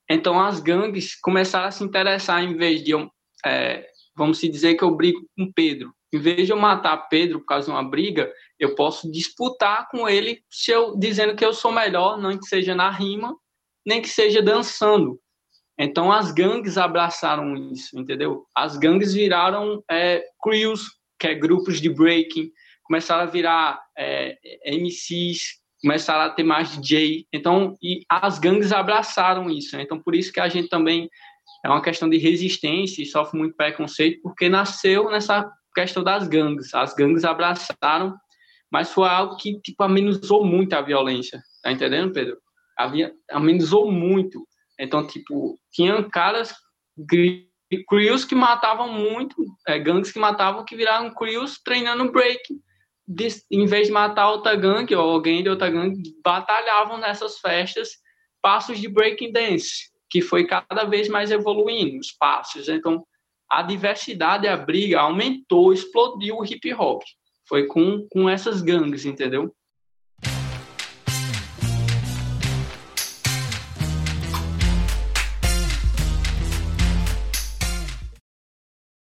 Então 0.09 0.39
as 0.39 0.59
gangues 0.59 1.15
começaram 1.19 1.67
a 1.67 1.71
se 1.71 1.83
interessar 1.83 2.43
em 2.43 2.55
vez 2.55 2.83
de 2.83 2.91
eu, 2.91 3.09
é, 3.45 3.87
vamos 4.15 4.39
se 4.39 4.49
dizer 4.49 4.75
que 4.75 4.83
eu 4.83 4.95
brigo 4.95 5.21
com 5.37 5.51
Pedro. 5.51 5.93
Em 6.13 6.19
vez 6.19 6.45
de 6.45 6.51
eu 6.51 6.57
matar 6.57 6.97
Pedro 7.07 7.39
por 7.39 7.45
causa 7.45 7.67
de 7.67 7.71
uma 7.71 7.83
briga, 7.83 8.31
eu 8.59 8.75
posso 8.75 9.09
disputar 9.09 9.87
com 9.89 10.09
ele 10.09 10.43
se 10.49 10.71
eu, 10.71 10.97
dizendo 10.97 11.35
que 11.35 11.45
eu 11.45 11.53
sou 11.53 11.71
melhor, 11.71 12.17
não 12.17 12.37
que 12.37 12.45
seja 12.45 12.75
na 12.75 12.89
rima, 12.89 13.35
nem 13.85 14.01
que 14.01 14.09
seja 14.09 14.41
dançando. 14.41 15.19
Então 15.79 16.11
as 16.11 16.31
gangues 16.31 16.77
abraçaram 16.77 17.55
isso, 17.71 17.97
entendeu? 17.97 18.45
As 18.55 18.77
gangues 18.77 19.13
viraram 19.13 19.83
é, 19.89 20.23
crews, 20.41 21.00
que 21.21 21.27
é 21.27 21.35
grupos 21.35 21.79
de 21.79 21.87
breaking, 21.87 22.51
começaram 22.83 23.21
a 23.21 23.27
virar 23.27 23.79
é, 23.95 24.39
MCs, 24.65 25.61
começaram 25.79 26.23
a 26.25 26.29
ter 26.31 26.41
mais 26.41 26.75
DJ. 26.75 27.27
Então, 27.31 27.77
e 27.79 28.03
as 28.09 28.39
gangues 28.39 28.71
abraçaram 28.71 29.47
isso. 29.47 29.77
Né? 29.77 29.83
Então, 29.83 30.01
por 30.01 30.15
isso 30.15 30.33
que 30.33 30.39
a 30.39 30.49
gente 30.49 30.67
também 30.67 31.07
é 31.63 31.69
uma 31.69 31.81
questão 31.81 32.09
de 32.09 32.17
resistência 32.17 33.03
e 33.03 33.05
sofre 33.05 33.37
muito 33.37 33.55
preconceito, 33.55 34.19
porque 34.23 34.49
nasceu 34.49 35.11
nessa 35.11 35.47
questão 35.75 36.03
das 36.03 36.27
gangues. 36.27 36.73
As 36.73 36.95
gangues 36.95 37.23
abraçaram, 37.23 38.15
mas 38.71 38.91
foi 38.91 39.07
algo 39.07 39.37
que 39.37 39.61
tipo 39.61 39.83
amenizou 39.83 40.43
muito 40.43 40.73
a 40.73 40.81
violência. 40.81 41.39
Tá 41.61 41.71
entendendo, 41.71 42.13
Pedro? 42.13 42.37
Havia, 42.75 43.13
amenizou 43.29 43.91
muito. 43.91 44.43
Então, 44.79 45.05
tipo, 45.05 45.55
tinha 45.71 46.03
caras 46.09 46.55
crews 47.85 48.25
que 48.25 48.35
matavam 48.35 48.91
muito, 48.91 49.45
é, 49.67 49.79
gangues 49.79 50.11
que 50.11 50.19
matavam, 50.19 50.65
que 50.65 50.75
viraram 50.75 51.13
crews 51.13 51.59
treinando 51.63 52.11
break. 52.11 52.41
De, 53.07 53.27
em 53.49 53.65
vez 53.65 53.87
de 53.87 53.93
matar 53.93 54.29
outra 54.29 54.55
gangue 54.55 54.95
ou 54.95 55.09
alguém 55.09 55.43
de 55.43 55.49
outra 55.49 55.69
gangue, 55.69 56.01
batalhavam 56.23 56.97
nessas 56.97 57.39
festas 57.39 57.89
passos 58.41 58.79
de 58.79 58.87
breaking 58.87 59.31
dance, 59.31 59.89
que 60.09 60.21
foi 60.21 60.45
cada 60.45 60.83
vez 60.85 61.07
mais 61.09 61.31
evoluindo 61.31 61.99
os 61.99 62.11
passos. 62.11 62.69
Então, 62.69 63.05
a 63.49 63.61
diversidade, 63.61 64.47
a 64.47 64.55
briga 64.55 65.01
aumentou, 65.01 65.73
explodiu 65.73 66.37
o 66.37 66.45
hip 66.45 66.73
hop. 66.73 67.01
Foi 67.47 67.67
com, 67.67 68.07
com 68.09 68.29
essas 68.29 68.61
gangues, 68.61 69.05
entendeu? 69.05 69.53